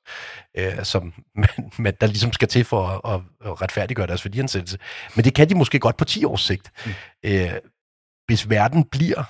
øh, 0.57 0.83
som 0.83 1.13
man, 1.35 1.71
man, 1.77 1.93
der 2.01 2.07
ligesom 2.07 2.33
skal 2.33 2.47
til 2.47 2.63
for 2.65 2.87
at, 2.87 3.15
at, 3.15 3.21
at 3.51 3.61
retfærdiggøre 3.61 4.07
deres 4.07 4.25
værdiansættelse. 4.25 4.77
Men 5.15 5.25
det 5.25 5.33
kan 5.33 5.49
de 5.49 5.55
måske 5.55 5.79
godt 5.79 5.97
på 5.97 6.05
10 6.05 6.25
års 6.25 6.41
sigt. 6.41 6.71
Mm. 6.85 6.91
Øh, 7.25 7.53
hvis 8.27 8.49
verden 8.49 8.83
bliver 8.83 9.23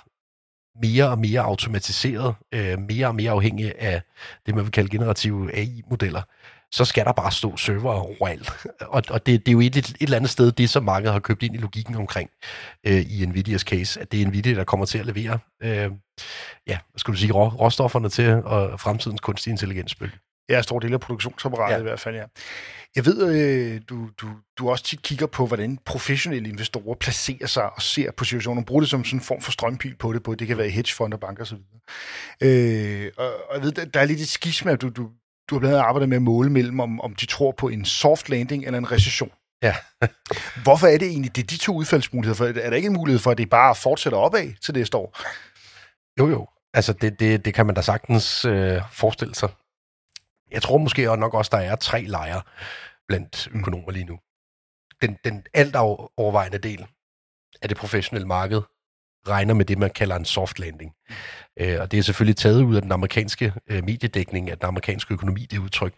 mere 0.81 1.09
og 1.09 1.19
mere 1.19 1.41
automatiseret, 1.41 2.35
øh, 2.53 2.79
mere 2.79 3.07
og 3.07 3.15
mere 3.15 3.31
afhængig 3.31 3.81
af 3.81 4.01
det, 4.45 4.55
man 4.55 4.63
vil 4.63 4.71
kalde 4.71 4.89
generative 4.89 5.55
AI-modeller, 5.55 6.21
så 6.71 6.85
skal 6.85 7.05
der 7.05 7.11
bare 7.11 7.31
stå 7.31 7.57
server 7.57 7.93
overalt. 7.93 8.51
Og, 8.81 9.03
og 9.09 9.25
det, 9.25 9.45
det 9.45 9.47
er 9.47 9.51
jo 9.51 9.59
et, 9.59 9.77
et 9.77 9.95
eller 9.99 10.17
andet 10.17 10.29
sted, 10.29 10.51
det 10.51 10.69
som 10.69 10.83
markedet 10.83 11.13
har 11.13 11.19
købt 11.19 11.43
ind 11.43 11.55
i 11.55 11.57
logikken 11.57 11.95
omkring 11.95 12.29
øh, 12.87 13.19
i 13.19 13.25
Nvidias 13.25 13.61
case, 13.61 14.01
at 14.01 14.11
det 14.11 14.21
er 14.21 14.27
Nvidia, 14.27 14.55
der 14.55 14.63
kommer 14.63 14.85
til 14.85 14.97
at 14.97 15.05
levere 15.05 15.39
øh, 15.63 15.91
ja, 16.67 16.77
hvad 16.91 16.97
skal 16.97 17.13
du 17.13 17.17
sige, 17.17 17.31
rå, 17.31 17.47
råstofferne 17.47 18.09
til 18.09 18.33
og 18.33 18.79
fremtidens 18.79 19.21
kunstig 19.21 19.51
intelligensbølge. 19.51 20.17
Ja, 20.49 20.61
stor 20.61 20.79
del 20.79 20.93
af 20.93 20.99
produktionsapparatet 20.99 21.73
ja. 21.73 21.79
i 21.79 21.83
hvert 21.83 21.99
fald, 21.99 22.15
ja. 22.15 22.23
Jeg 22.95 23.05
ved, 23.05 23.35
øh, 23.35 23.81
du, 23.89 24.09
du, 24.21 24.27
du 24.57 24.69
også 24.69 24.83
tit 24.83 25.01
kigger 25.01 25.27
på, 25.27 25.45
hvordan 25.45 25.77
professionelle 25.85 26.49
investorer 26.49 26.95
placerer 26.95 27.47
sig 27.47 27.75
og 27.75 27.81
ser 27.81 28.11
på 28.11 28.23
situationen, 28.23 28.59
og 28.59 28.65
bruger 28.65 28.81
det 28.81 28.89
som 28.89 29.03
sådan 29.03 29.19
en 29.19 29.23
form 29.23 29.41
for 29.41 29.51
strømpil 29.51 29.95
på 29.95 30.13
det, 30.13 30.23
på 30.23 30.35
det 30.35 30.47
kan 30.47 30.57
være 30.57 30.69
hedgefond 30.69 31.13
og 31.13 31.19
banker 31.19 31.43
osv. 31.43 31.57
Øh, 32.43 33.11
og, 33.17 33.49
og 33.49 33.55
jeg 33.55 33.63
ved, 33.63 33.71
der 33.71 33.99
er 33.99 34.05
lidt 34.05 34.21
et 34.21 34.29
skisma, 34.29 34.75
du, 34.75 34.89
du, 34.89 35.09
du 35.49 35.55
har 35.55 35.59
blandt 35.59 35.75
andet 35.75 35.87
arbejdet 35.87 36.09
med 36.09 36.17
at 36.17 36.21
måle 36.21 36.49
mellem, 36.49 36.79
om, 36.79 37.01
om 37.01 37.15
de 37.15 37.25
tror 37.25 37.51
på 37.51 37.67
en 37.69 37.85
soft 37.85 38.29
landing 38.29 38.65
eller 38.65 38.77
en 38.77 38.91
recession. 38.91 39.31
Ja. 39.63 39.75
Hvorfor 40.63 40.87
er 40.87 40.97
det 40.97 41.07
egentlig, 41.07 41.35
det 41.35 41.43
er 41.43 41.47
de 41.47 41.57
to 41.57 41.73
udfaldsmuligheder? 41.75 42.37
For 42.37 42.45
er 42.45 42.69
der 42.69 42.77
ikke 42.77 42.87
en 42.87 42.93
mulighed 42.93 43.19
for, 43.19 43.31
at 43.31 43.37
det 43.37 43.49
bare 43.49 43.75
fortsætter 43.75 44.19
opad 44.19 44.53
til 44.61 44.75
det 44.75 44.87
står? 44.87 45.19
Jo, 46.19 46.29
jo. 46.29 46.47
Altså, 46.73 46.93
det, 46.93 47.19
det, 47.19 47.45
det 47.45 47.53
kan 47.53 47.65
man 47.65 47.75
da 47.75 47.81
sagtens 47.81 48.45
øh, 48.45 48.81
forestille 48.91 49.35
sig. 49.35 49.49
Jeg 50.51 50.61
tror 50.61 50.77
måske 50.77 51.11
også 51.11 51.19
nok 51.19 51.33
også, 51.33 51.49
der 51.53 51.57
er 51.57 51.75
tre 51.75 52.01
lejre 52.01 52.41
blandt 53.07 53.47
mm. 53.51 53.59
økonomer 53.59 53.91
lige 53.91 54.05
nu. 54.05 54.19
den, 55.01 55.17
den 55.23 55.43
alt 55.53 55.75
overvejende 55.75 56.57
del 56.57 56.85
af 57.61 57.69
det 57.69 57.77
professionelle 57.77 58.27
marked 58.27 58.61
regner 59.27 59.53
med 59.53 59.65
det, 59.65 59.77
man 59.77 59.89
kalder 59.89 60.15
en 60.15 60.25
soft 60.25 60.59
landing. 60.59 60.91
Øh, 61.59 61.77
og 61.81 61.91
det 61.91 61.99
er 61.99 62.03
selvfølgelig 62.03 62.37
taget 62.37 62.63
ud 62.63 62.75
af 62.75 62.81
den 62.81 62.91
amerikanske 62.91 63.53
øh, 63.69 63.83
mediedækning, 63.83 64.51
af 64.51 64.57
den 64.57 64.67
amerikanske 64.67 65.13
økonomi, 65.13 65.47
det 65.51 65.57
udtryk. 65.57 65.93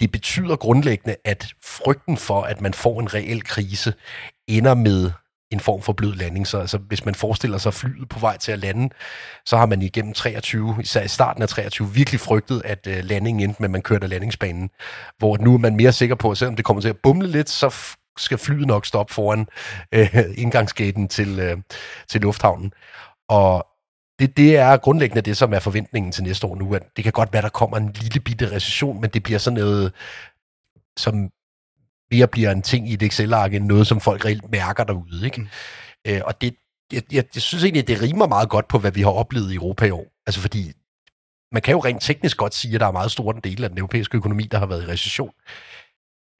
Det 0.00 0.12
betyder 0.12 0.56
grundlæggende, 0.56 1.16
at 1.24 1.54
frygten 1.64 2.16
for, 2.16 2.42
at 2.42 2.60
man 2.60 2.74
får 2.74 3.00
en 3.00 3.14
reel 3.14 3.44
krise, 3.44 3.94
ender 4.48 4.74
med 4.74 5.10
en 5.52 5.60
form 5.60 5.82
for 5.82 5.92
blød 5.92 6.14
landing. 6.14 6.46
Så 6.46 6.58
altså, 6.58 6.78
hvis 6.78 7.04
man 7.04 7.14
forestiller 7.14 7.58
sig 7.58 7.74
flyet 7.74 8.08
på 8.08 8.18
vej 8.18 8.38
til 8.38 8.52
at 8.52 8.58
lande, 8.58 8.88
så 9.46 9.56
har 9.56 9.66
man 9.66 9.82
igennem 9.82 10.14
23, 10.14 10.76
især 10.80 11.02
i 11.02 11.08
starten 11.08 11.42
af 11.42 11.48
23, 11.48 11.88
virkelig 11.94 12.20
frygtet, 12.20 12.62
at 12.64 12.86
øh, 12.86 13.04
landingen 13.04 13.40
endte 13.42 13.62
med, 13.62 13.66
at 13.66 13.70
man 13.70 13.82
kørte 13.82 14.04
af 14.04 14.10
landingsbanen. 14.10 14.70
Hvor 15.18 15.36
nu 15.36 15.54
er 15.54 15.58
man 15.58 15.76
mere 15.76 15.92
sikker 15.92 16.14
på, 16.14 16.30
at 16.30 16.38
selvom 16.38 16.56
det 16.56 16.64
kommer 16.64 16.80
til 16.80 16.88
at 16.88 16.98
bumle 17.02 17.28
lidt, 17.28 17.50
så 17.50 17.96
skal 18.18 18.38
flyet 18.38 18.66
nok 18.66 18.86
stoppe 18.86 19.14
foran 19.14 19.46
uh, 19.96 20.24
indgangsgaten 20.34 21.08
til, 21.08 21.52
uh, 21.52 21.62
til 22.08 22.20
lufthavnen. 22.20 22.72
Og 23.28 23.66
det, 24.18 24.36
det 24.36 24.56
er 24.56 24.76
grundlæggende 24.76 25.22
det, 25.22 25.36
som 25.36 25.54
er 25.54 25.58
forventningen 25.58 26.12
til 26.12 26.24
næste 26.24 26.46
år 26.46 26.56
nu. 26.56 26.74
At 26.74 26.82
det 26.96 27.04
kan 27.04 27.12
godt 27.12 27.32
være, 27.32 27.42
der 27.42 27.48
kommer 27.48 27.76
en 27.76 27.92
lille 27.92 28.20
bitte 28.20 28.50
recession, 28.50 29.00
men 29.00 29.10
det 29.10 29.22
bliver 29.22 29.38
sådan 29.38 29.58
noget, 29.58 29.92
som 30.96 31.30
mere 32.10 32.26
bliver 32.26 32.50
en 32.50 32.62
ting 32.62 32.90
i 32.90 32.94
et 32.94 33.02
Excel-ark, 33.02 33.54
end 33.54 33.64
noget, 33.64 33.86
som 33.86 34.00
folk 34.00 34.24
reelt 34.24 34.50
mærker 34.50 34.84
derude. 34.84 35.24
Ikke? 35.24 35.40
Mm. 35.40 35.48
Øh, 36.06 36.20
og 36.24 36.40
det, 36.40 36.54
jeg, 36.92 37.02
jeg, 37.12 37.24
jeg 37.34 37.42
synes 37.42 37.64
egentlig, 37.64 37.82
at 37.82 37.88
det 37.88 38.02
rimer 38.02 38.26
meget 38.26 38.48
godt 38.48 38.68
på, 38.68 38.78
hvad 38.78 38.92
vi 38.92 39.02
har 39.02 39.10
oplevet 39.10 39.52
i 39.52 39.54
Europa 39.54 39.86
i 39.86 39.90
år. 39.90 40.06
Altså 40.26 40.40
fordi, 40.40 40.72
man 41.52 41.62
kan 41.62 41.72
jo 41.72 41.80
rent 41.80 42.02
teknisk 42.02 42.36
godt 42.36 42.54
sige, 42.54 42.74
at 42.74 42.80
der 42.80 42.86
er 42.86 42.92
meget 42.92 43.10
stor 43.10 43.32
en 43.32 43.40
del 43.40 43.64
af 43.64 43.70
den 43.70 43.78
europæiske 43.78 44.16
økonomi, 44.16 44.42
der 44.42 44.58
har 44.58 44.66
været 44.66 44.82
i 44.82 44.86
recession. 44.86 45.32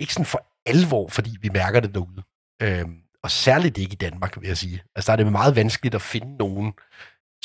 Ikke 0.01 0.13
sådan 0.13 0.27
for 0.27 0.52
alvor, 0.67 1.09
fordi 1.09 1.37
vi 1.41 1.49
mærker 1.49 1.81
det 1.81 1.95
derude. 1.95 2.23
Øh, 2.63 2.85
og 3.23 3.31
særligt 3.31 3.79
ikke 3.79 3.93
i 3.93 3.97
Danmark, 3.97 4.41
vil 4.41 4.49
jeg 4.49 4.57
sige. 4.57 4.83
Altså 4.97 5.07
der 5.07 5.13
er 5.13 5.25
det 5.25 5.33
meget 5.33 5.57
vanskeligt 5.57 5.95
at 5.95 6.03
finde 6.03 6.37
nogen, 6.37 6.73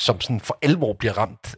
som 0.00 0.20
sådan 0.20 0.40
for 0.40 0.58
alvor 0.62 0.92
bliver 0.92 1.18
ramt 1.18 1.56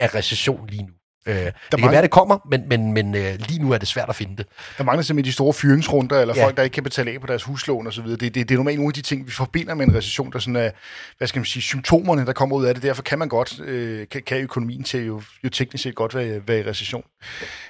af 0.00 0.14
recession 0.14 0.66
lige 0.66 0.82
nu. 0.82 0.92
Øh, 1.26 1.34
det 1.34 1.44
mangler, 1.44 1.78
kan 1.78 1.92
være, 1.92 2.02
det 2.02 2.10
kommer, 2.10 2.38
men, 2.50 2.68
men, 2.68 2.92
men 2.92 3.14
øh, 3.14 3.34
lige 3.38 3.62
nu 3.62 3.72
er 3.72 3.78
det 3.78 3.88
svært 3.88 4.08
at 4.08 4.16
finde 4.16 4.36
det. 4.36 4.46
Der 4.78 4.84
mangler 4.84 5.02
simpelthen 5.02 5.30
de 5.30 5.32
store 5.32 5.52
fyringsrunder, 5.52 6.20
eller 6.20 6.34
ja. 6.36 6.44
folk, 6.44 6.56
der 6.56 6.62
ikke 6.62 6.74
kan 6.74 6.82
betale 6.82 7.10
af 7.10 7.20
på 7.20 7.26
deres 7.26 7.42
huslån 7.42 7.86
osv. 7.86 8.06
Det, 8.06 8.20
det, 8.20 8.34
det 8.34 8.50
er 8.50 8.56
normalt 8.56 8.78
nogle 8.78 8.90
af 8.90 8.94
de 8.94 9.02
ting, 9.02 9.26
vi 9.26 9.30
forbinder 9.30 9.74
med 9.74 9.86
en 9.86 9.94
recession, 9.94 10.32
der 10.32 10.38
sådan 10.38 10.56
er, 10.56 10.70
hvad 11.18 11.28
skal 11.28 11.40
man 11.40 11.46
sige, 11.46 11.62
symptomerne, 11.62 12.26
der 12.26 12.32
kommer 12.32 12.56
ud 12.56 12.64
af 12.64 12.74
det. 12.74 12.82
Derfor 12.82 13.02
kan 13.02 13.18
man 13.18 13.28
godt, 13.28 13.60
øh, 13.60 14.08
kan, 14.08 14.22
kan 14.22 14.40
økonomien 14.40 14.84
til 14.84 15.04
jo, 15.04 15.22
jo 15.44 15.48
teknisk 15.48 15.82
set 15.82 15.94
godt 15.94 16.14
være, 16.14 16.48
være 16.48 16.60
i 16.60 16.62
recession. 16.62 17.04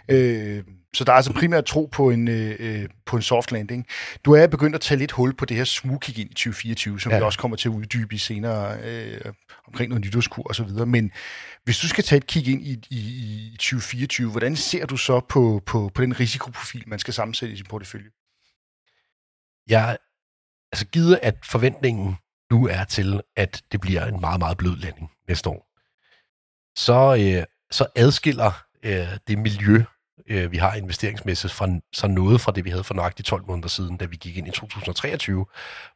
Øh, 0.09 0.63
så 0.95 1.05
der 1.05 1.13
er 1.13 1.17
altså 1.17 1.33
primært 1.33 1.65
tro 1.65 1.89
på 1.93 2.11
en, 2.11 2.29
øh, 2.29 2.57
øh, 2.59 2.89
på 3.07 3.17
en 3.17 3.23
soft 3.23 3.53
landing. 3.53 3.87
Du 4.25 4.33
er 4.33 4.47
begyndt 4.47 4.75
at 4.75 4.81
tage 4.81 4.99
lidt 4.99 5.13
hul 5.13 5.35
på 5.35 5.45
det 5.45 5.57
her 5.57 5.65
smug 5.65 6.09
ind 6.09 6.31
i 6.31 6.35
2024, 6.35 7.01
som 7.01 7.13
ja. 7.13 7.19
vi 7.19 7.25
også 7.25 7.39
kommer 7.39 7.57
til 7.57 7.69
at 7.69 7.73
uddybe 7.73 8.19
senere 8.19 8.79
øh, 8.81 9.21
omkring 9.67 9.89
noget 9.89 10.05
nytårskur 10.05 10.43
og 10.43 10.55
så 10.55 10.65
videre. 10.65 10.87
Men 10.87 11.13
hvis 11.65 11.79
du 11.79 11.89
skal 11.89 12.05
tage 12.05 12.17
et 12.17 12.27
kig 12.27 12.49
ind 12.49 12.63
i, 12.63 12.81
i, 12.91 12.99
i 13.53 13.57
2024, 13.57 14.31
hvordan 14.31 14.57
ser 14.57 14.87
du 14.87 14.97
så 14.97 15.21
på, 15.21 15.63
på, 15.67 15.91
på 15.95 16.03
den 16.03 16.21
risikoprofil, 16.21 16.85
man 16.87 16.99
skal 16.99 17.15
sammensætte 17.15 17.53
i 17.53 17.57
sin 17.57 17.67
portefølje? 17.67 18.11
Ja, 19.71 19.97
altså 20.73 20.87
givet 20.87 21.19
at 21.23 21.35
forventningen 21.45 22.17
nu 22.51 22.67
er 22.67 22.85
til, 22.85 23.21
at 23.37 23.63
det 23.73 23.81
bliver 23.81 24.07
en 24.07 24.21
meget, 24.21 24.39
meget 24.39 24.57
blød 24.57 24.77
landing 24.77 25.11
næste 25.29 25.51
år, 25.51 25.71
så, 26.77 27.17
øh, 27.21 27.45
så 27.71 27.87
adskiller 27.97 28.53
øh, 28.83 29.19
det 29.29 29.39
miljø, 29.39 29.85
øh, 30.29 30.53
vi 30.53 30.57
har 30.57 30.75
investeringsmæssigt, 30.75 31.53
fra, 31.53 31.69
så 31.93 32.07
noget 32.07 32.41
fra 32.41 32.53
det, 32.53 32.65
vi 32.65 32.71
havde 32.71 32.85
for 32.85 32.95
nøjagtigt 32.95 33.27
12 33.27 33.45
måneder 33.47 33.69
siden, 33.69 33.97
da 33.97 34.05
vi 34.05 34.17
gik 34.17 34.37
ind 34.37 34.49
i 34.49 34.51
2023, 34.51 35.47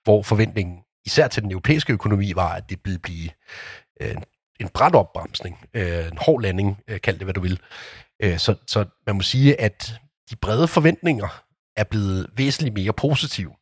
hvor 0.04 0.22
forventningen 0.22 0.78
især 1.06 1.28
til 1.28 1.42
den 1.42 1.50
europæiske 1.50 1.92
økonomi 1.92 2.32
var, 2.34 2.52
at 2.54 2.70
det 2.70 2.78
ville 2.84 2.98
blive 2.98 3.30
øh, 4.00 4.16
en 4.60 4.68
bræt 4.68 4.94
opbremsning, 4.94 5.58
øh, 5.74 6.06
en 6.06 6.18
hård 6.18 6.42
landing, 6.42 6.78
øh, 6.88 7.00
kald 7.00 7.18
det 7.18 7.26
hvad 7.26 7.34
du 7.34 7.40
vil. 7.40 7.60
Øh, 8.22 8.38
så, 8.38 8.54
så 8.66 8.84
man 9.06 9.16
må 9.16 9.22
sige, 9.22 9.60
at 9.60 9.94
de 10.30 10.36
brede 10.36 10.68
forventninger 10.68 11.42
er 11.76 11.84
blevet 11.84 12.26
væsentligt 12.36 12.74
mere 12.74 12.92
positive. 12.92 13.52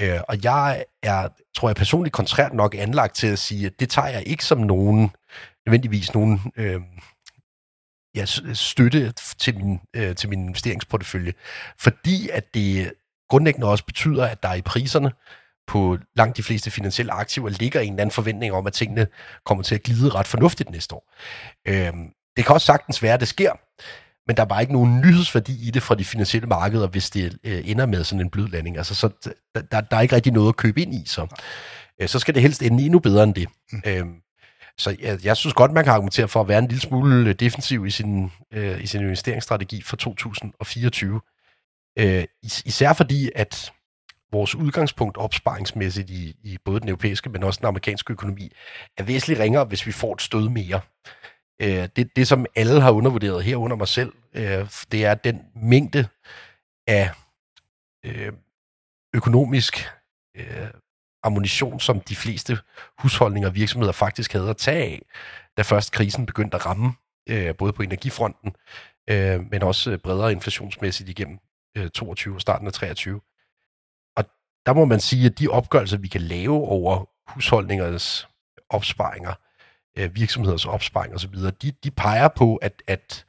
Øh, 0.00 0.20
og 0.28 0.44
jeg 0.44 0.84
er, 1.02 1.28
tror 1.56 1.68
jeg 1.68 1.76
personligt, 1.76 2.12
kontrært 2.12 2.52
nok 2.52 2.74
anlagt 2.74 3.14
til 3.14 3.26
at 3.26 3.38
sige, 3.38 3.66
at 3.66 3.80
det 3.80 3.90
tager 3.90 4.08
jeg 4.08 4.22
ikke 4.26 4.44
som 4.44 4.58
nogen, 4.58 5.10
nødvendigvis 5.66 6.14
nogen 6.14 6.40
øh, 6.56 6.80
ja, 8.14 8.24
støtte 8.54 9.12
til 9.38 9.56
min, 9.56 9.80
øh, 9.96 10.14
til 10.14 10.28
min 10.28 10.40
investeringsportefølje, 10.40 11.32
fordi 11.78 12.28
at 12.28 12.54
det 12.54 12.92
grundlæggende 13.30 13.66
også 13.68 13.84
betyder, 13.84 14.26
at 14.26 14.42
der 14.42 14.54
i 14.54 14.62
priserne 14.62 15.12
på 15.66 15.98
langt 16.16 16.36
de 16.36 16.42
fleste 16.42 16.70
finansielle 16.70 17.12
aktiver 17.12 17.48
ligger 17.48 17.80
en 17.80 17.92
eller 17.92 18.02
anden 18.02 18.14
forventning 18.14 18.52
om, 18.52 18.66
at 18.66 18.72
tingene 18.72 19.06
kommer 19.44 19.62
til 19.62 19.74
at 19.74 19.82
glide 19.82 20.08
ret 20.08 20.26
fornuftigt 20.26 20.70
næste 20.70 20.94
år. 20.94 21.14
Øh, 21.68 21.92
det 22.36 22.46
kan 22.46 22.54
også 22.54 22.66
sagtens 22.66 23.02
være, 23.02 23.14
at 23.14 23.20
det 23.20 23.28
sker, 23.28 23.52
men 24.26 24.36
der 24.36 24.42
er 24.42 24.46
bare 24.46 24.60
ikke 24.60 24.72
nogen 24.72 25.00
nyhedsværdi 25.00 25.68
i 25.68 25.70
det 25.70 25.82
fra 25.82 25.94
de 25.94 26.04
finansielle 26.04 26.48
markeder, 26.48 26.88
hvis 26.88 27.10
det 27.10 27.38
øh, 27.44 27.62
ender 27.64 27.86
med 27.86 28.04
sådan 28.04 28.20
en 28.20 28.30
blød 28.30 28.48
landing. 28.48 28.76
Altså, 28.76 28.94
så 28.94 29.08
der, 29.54 29.80
der 29.80 29.96
er 29.96 30.00
ikke 30.00 30.14
rigtig 30.14 30.32
noget 30.32 30.48
at 30.48 30.56
købe 30.56 30.82
ind 30.82 30.94
i, 30.94 31.02
så, 31.06 31.26
øh, 32.00 32.08
så 32.08 32.18
skal 32.18 32.34
det 32.34 32.42
helst 32.42 32.62
ende 32.62 32.84
endnu 32.84 32.98
bedre 32.98 33.24
end 33.24 33.34
det. 33.34 33.48
Mm. 33.72 33.82
Øh, 33.86 34.06
så 34.78 34.96
jeg, 35.00 35.24
jeg 35.24 35.36
synes 35.36 35.54
godt, 35.54 35.72
man 35.72 35.84
kan 35.84 35.92
argumentere 35.92 36.28
for 36.28 36.40
at 36.40 36.48
være 36.48 36.58
en 36.58 36.68
lille 36.68 36.80
smule 36.80 37.28
øh, 37.28 37.34
defensiv 37.34 37.86
i 37.86 37.90
sin, 37.90 38.32
øh, 38.52 38.82
i 38.82 38.86
sin 38.86 39.00
investeringsstrategi 39.00 39.82
for 39.82 39.96
2024. 39.96 41.20
Øh, 41.98 42.24
is, 42.42 42.62
især 42.66 42.92
fordi, 42.92 43.30
at 43.34 43.72
vores 44.32 44.54
udgangspunkt 44.54 45.16
opsparingsmæssigt 45.16 46.10
i, 46.10 46.36
i 46.42 46.58
både 46.64 46.80
den 46.80 46.88
europæiske, 46.88 47.30
men 47.30 47.42
også 47.42 47.58
den 47.58 47.66
amerikanske 47.66 48.12
økonomi, 48.12 48.52
er 48.98 49.02
væsentligt 49.02 49.40
ringere, 49.40 49.64
hvis 49.64 49.86
vi 49.86 49.92
får 49.92 50.12
et 50.12 50.22
stød 50.22 50.48
mere. 50.48 50.80
Øh, 51.62 51.88
det, 51.96 52.16
det, 52.16 52.28
som 52.28 52.46
alle 52.56 52.80
har 52.80 52.90
undervurderet 52.90 53.44
herunder 53.44 53.76
mig 53.76 53.88
selv, 53.88 54.12
øh, 54.34 54.70
det 54.92 55.04
er 55.04 55.14
den 55.14 55.40
mængde 55.54 56.08
af 56.86 57.10
øh, 58.04 58.32
økonomisk 59.14 59.88
øh, 60.36 60.68
ammunition, 61.28 61.80
som 61.80 62.00
de 62.00 62.16
fleste 62.16 62.58
husholdninger 62.98 63.48
og 63.48 63.54
virksomheder 63.54 63.92
faktisk 63.92 64.32
havde 64.32 64.50
at 64.50 64.56
tage 64.56 64.84
af, 64.84 65.02
da 65.56 65.62
først 65.62 65.92
krisen 65.92 66.26
begyndte 66.26 66.56
at 66.56 66.66
ramme, 66.66 66.92
øh, 67.28 67.54
både 67.54 67.72
på 67.72 67.82
energifronten, 67.82 68.52
øh, 69.10 69.50
men 69.50 69.62
også 69.62 69.90
øh, 69.90 69.98
bredere 69.98 70.32
inflationsmæssigt 70.32 71.08
igennem 71.08 71.38
øh, 71.76 71.90
22 71.90 72.34
og 72.34 72.40
starten 72.40 72.66
af 72.66 72.72
23. 72.72 73.20
Og 74.16 74.24
der 74.66 74.72
må 74.72 74.84
man 74.84 75.00
sige, 75.00 75.26
at 75.26 75.38
de 75.38 75.48
opgørelser, 75.48 75.98
vi 75.98 76.08
kan 76.08 76.20
lave 76.20 76.54
over 76.56 77.04
husholdningernes 77.32 78.28
opsparinger, 78.70 79.34
øh, 79.98 80.14
virksomheders 80.14 80.66
opsparing 80.66 81.14
osv., 81.14 81.34
de, 81.62 81.70
de 81.84 81.90
peger 81.90 82.28
på, 82.28 82.56
at, 82.56 82.82
at 82.86 83.26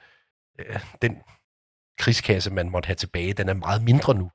øh, 0.60 0.80
den 1.02 1.18
krigskasse, 1.98 2.54
man 2.54 2.70
måtte 2.70 2.88
have 2.88 2.96
tilbage, 2.96 3.34
den 3.34 3.50
er 3.50 3.54
meget 3.54 3.84
mindre 3.84 4.14
nu, 4.14 4.32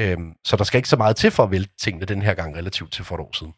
Øhm, 0.00 0.32
så 0.44 0.56
der 0.56 0.64
skal 0.64 0.78
ikke 0.78 0.88
så 0.88 0.96
meget 0.96 1.16
til 1.16 1.30
for 1.30 1.42
at 1.42 1.50
vælte 1.50 1.72
tingene 1.82 2.06
den 2.06 2.22
her 2.22 2.34
gang 2.34 2.56
relativt 2.56 2.92
til 2.92 3.04
for 3.04 3.14
et 3.14 3.20
år 3.20 3.32
siden. 3.32 3.52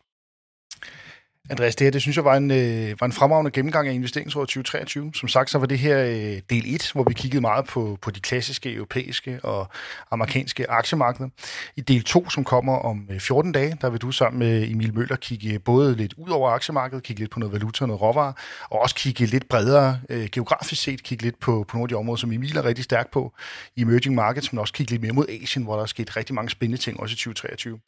Andreas, 1.51 1.77
det 1.77 1.85
her, 1.85 1.91
det 1.91 2.03
synes 2.03 2.17
jeg 2.17 2.25
var 2.25 2.37
en, 2.37 2.51
øh, 2.51 3.01
var 3.01 3.07
en 3.07 3.13
fremragende 3.13 3.51
gennemgang 3.51 3.89
af 3.89 3.93
investeringsåret 3.93 4.49
2023. 4.49 5.13
Som 5.15 5.29
sagt, 5.29 5.51
så 5.51 5.59
var 5.59 5.67
det 5.67 5.79
her 5.79 6.05
øh, 6.05 6.41
del 6.51 6.75
1, 6.75 6.91
hvor 6.93 7.05
vi 7.05 7.15
kiggede 7.15 7.41
meget 7.41 7.65
på, 7.65 7.99
på 8.03 8.11
de 8.11 8.21
klassiske 8.21 8.75
europæiske 8.75 9.41
og 9.43 9.69
amerikanske 10.11 10.71
aktiemarkeder. 10.71 11.29
I 11.77 11.81
del 11.81 12.05
2, 12.05 12.31
som 12.31 12.45
kommer 12.45 12.77
om 12.77 13.09
øh, 13.11 13.21
14 13.21 13.53
dage, 13.53 13.77
der 13.81 13.91
vil 13.91 14.01
du 14.01 14.13
sammen 14.13 14.39
med 14.39 14.71
Emil 14.71 14.95
Møller 14.95 15.17
kigge 15.17 15.59
både 15.59 15.97
lidt 15.97 16.15
ud 16.17 16.31
over 16.31 16.51
aktiemarkedet, 16.51 17.05
kigge 17.05 17.21
lidt 17.21 17.31
på 17.31 17.39
noget 17.39 17.53
valuta 17.53 17.85
og 17.85 17.89
noget 17.89 18.03
råvarer, 18.03 18.33
og 18.71 18.81
også 18.81 18.95
kigge 18.95 19.27
lidt 19.27 19.49
bredere 19.49 20.01
øh, 20.09 20.29
geografisk 20.33 20.83
set, 20.83 21.03
kigge 21.03 21.25
lidt 21.25 21.41
på, 21.41 21.65
på 21.69 21.77
nogle 21.77 21.85
af 21.85 21.89
de 21.89 21.95
områder, 21.95 22.17
som 22.17 22.33
Emil 22.33 22.57
er 22.57 22.65
rigtig 22.65 22.85
stærk 22.85 23.13
på 23.13 23.33
i 23.77 23.83
emerging 23.83 24.15
markets, 24.15 24.53
men 24.53 24.59
også 24.59 24.73
kigge 24.73 24.93
lidt 24.93 25.03
mere 25.03 25.13
mod 25.13 25.27
Asien, 25.29 25.65
hvor 25.65 25.75
der 25.75 25.83
er 25.83 25.87
sket 25.87 26.17
rigtig 26.17 26.35
mange 26.35 26.51
spændende 26.51 26.83
ting 26.83 27.01
også 27.01 27.13
i 27.13 27.17
2023. 27.17 27.79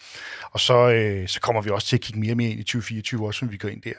Og 0.51 0.61
så, 0.61 0.91
øh, 0.91 1.29
så 1.29 1.41
kommer 1.41 1.63
vi 1.63 1.71
også 1.71 1.89
til 1.89 1.97
at 1.97 2.01
kigge 2.01 2.21
mere 2.21 2.33
og 2.33 2.37
mere 2.37 2.51
ind 2.51 2.61
i 2.61 2.63
2024 2.63 3.27
også, 3.27 3.44
som 3.45 3.53
vi 3.53 3.57
går 3.57 3.69
ind 3.69 3.83
der. 3.83 3.93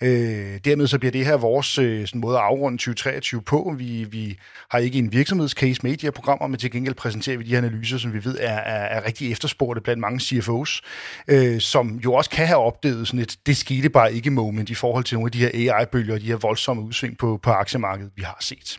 Øh, 0.00 0.60
dermed 0.64 0.86
så 0.86 0.98
bliver 0.98 1.12
det 1.12 1.26
her 1.26 1.36
vores 1.36 1.78
øh, 1.78 2.06
sådan 2.06 2.20
måde 2.20 2.36
at 2.36 2.42
afrunde 2.42 2.78
2023 2.78 3.42
på. 3.42 3.74
Vi, 3.78 4.06
vi 4.10 4.38
har 4.70 4.78
ikke 4.78 4.98
en 4.98 5.12
virksomhedscase 5.12 5.80
med 5.82 5.92
i 5.92 5.96
de 5.96 6.06
her 6.06 6.10
programmer, 6.10 6.46
men 6.46 6.58
til 6.58 6.70
gengæld 6.70 6.94
præsenterer 6.94 7.36
vi 7.36 7.44
de 7.44 7.50
her 7.50 7.58
analyser, 7.58 7.98
som 7.98 8.12
vi 8.12 8.24
ved 8.24 8.38
er, 8.40 8.54
er, 8.54 8.98
er 8.98 9.06
rigtig 9.06 9.32
efterspurgte 9.32 9.80
blandt 9.80 10.00
mange 10.00 10.20
CFO's, 10.20 10.80
øh, 11.28 11.60
som 11.60 12.00
jo 12.04 12.14
også 12.14 12.30
kan 12.30 12.46
have 12.46 12.58
opdaget 12.58 13.06
sådan 13.06 13.20
et, 13.20 13.36
det 13.46 13.56
skete 13.56 13.88
bare 13.88 14.14
ikke 14.14 14.30
moment 14.30 14.70
i 14.70 14.74
forhold 14.74 15.04
til 15.04 15.14
nogle 15.14 15.28
af 15.28 15.32
de 15.32 15.38
her 15.38 15.74
AI-bølger 15.74 16.14
og 16.14 16.20
de 16.20 16.26
her 16.26 16.36
voldsomme 16.36 16.82
udsving 16.82 17.18
på, 17.18 17.40
på 17.42 17.50
aktiemarkedet, 17.50 18.10
vi 18.16 18.22
har 18.22 18.36
set. 18.40 18.78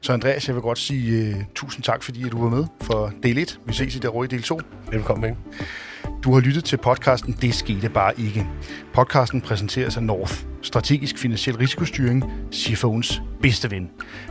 Så 0.00 0.12
Andreas, 0.12 0.46
jeg 0.48 0.54
vil 0.54 0.62
godt 0.62 0.78
sige 0.78 1.34
uh, 1.34 1.42
tusind 1.54 1.84
tak, 1.84 2.02
fordi 2.02 2.24
at 2.24 2.32
du 2.32 2.42
var 2.42 2.56
med 2.56 2.64
for 2.80 3.12
del 3.22 3.38
1. 3.38 3.60
Vi 3.66 3.72
ses 3.72 3.96
i 3.96 3.98
der 3.98 4.24
i 4.24 4.26
del 4.26 4.42
2. 4.42 4.60
Velkommen. 4.90 5.36
Du 6.24 6.32
har 6.32 6.40
lyttet 6.40 6.64
til 6.64 6.76
podcasten 6.76 7.32
Det 7.40 7.54
skete 7.54 7.88
bare 7.88 8.20
ikke. 8.20 8.46
Podcasten 8.94 9.40
præsenteres 9.40 9.96
af 9.96 10.02
North, 10.02 10.34
strategisk 10.62 11.18
finansiel 11.18 11.56
risikostyring, 11.56 12.24
CFO'ens 12.54 13.22
bedste 13.42 13.70
ven. 13.70 13.90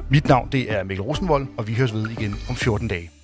Mit 0.10 0.28
navn 0.28 0.50
det 0.52 0.72
er 0.72 0.84
Mikkel 0.84 1.04
Rosenvold, 1.04 1.48
og 1.58 1.68
vi 1.68 1.74
høres 1.74 1.94
ved 1.94 2.10
igen 2.10 2.36
om 2.50 2.56
14 2.56 2.88
dage. 2.88 3.19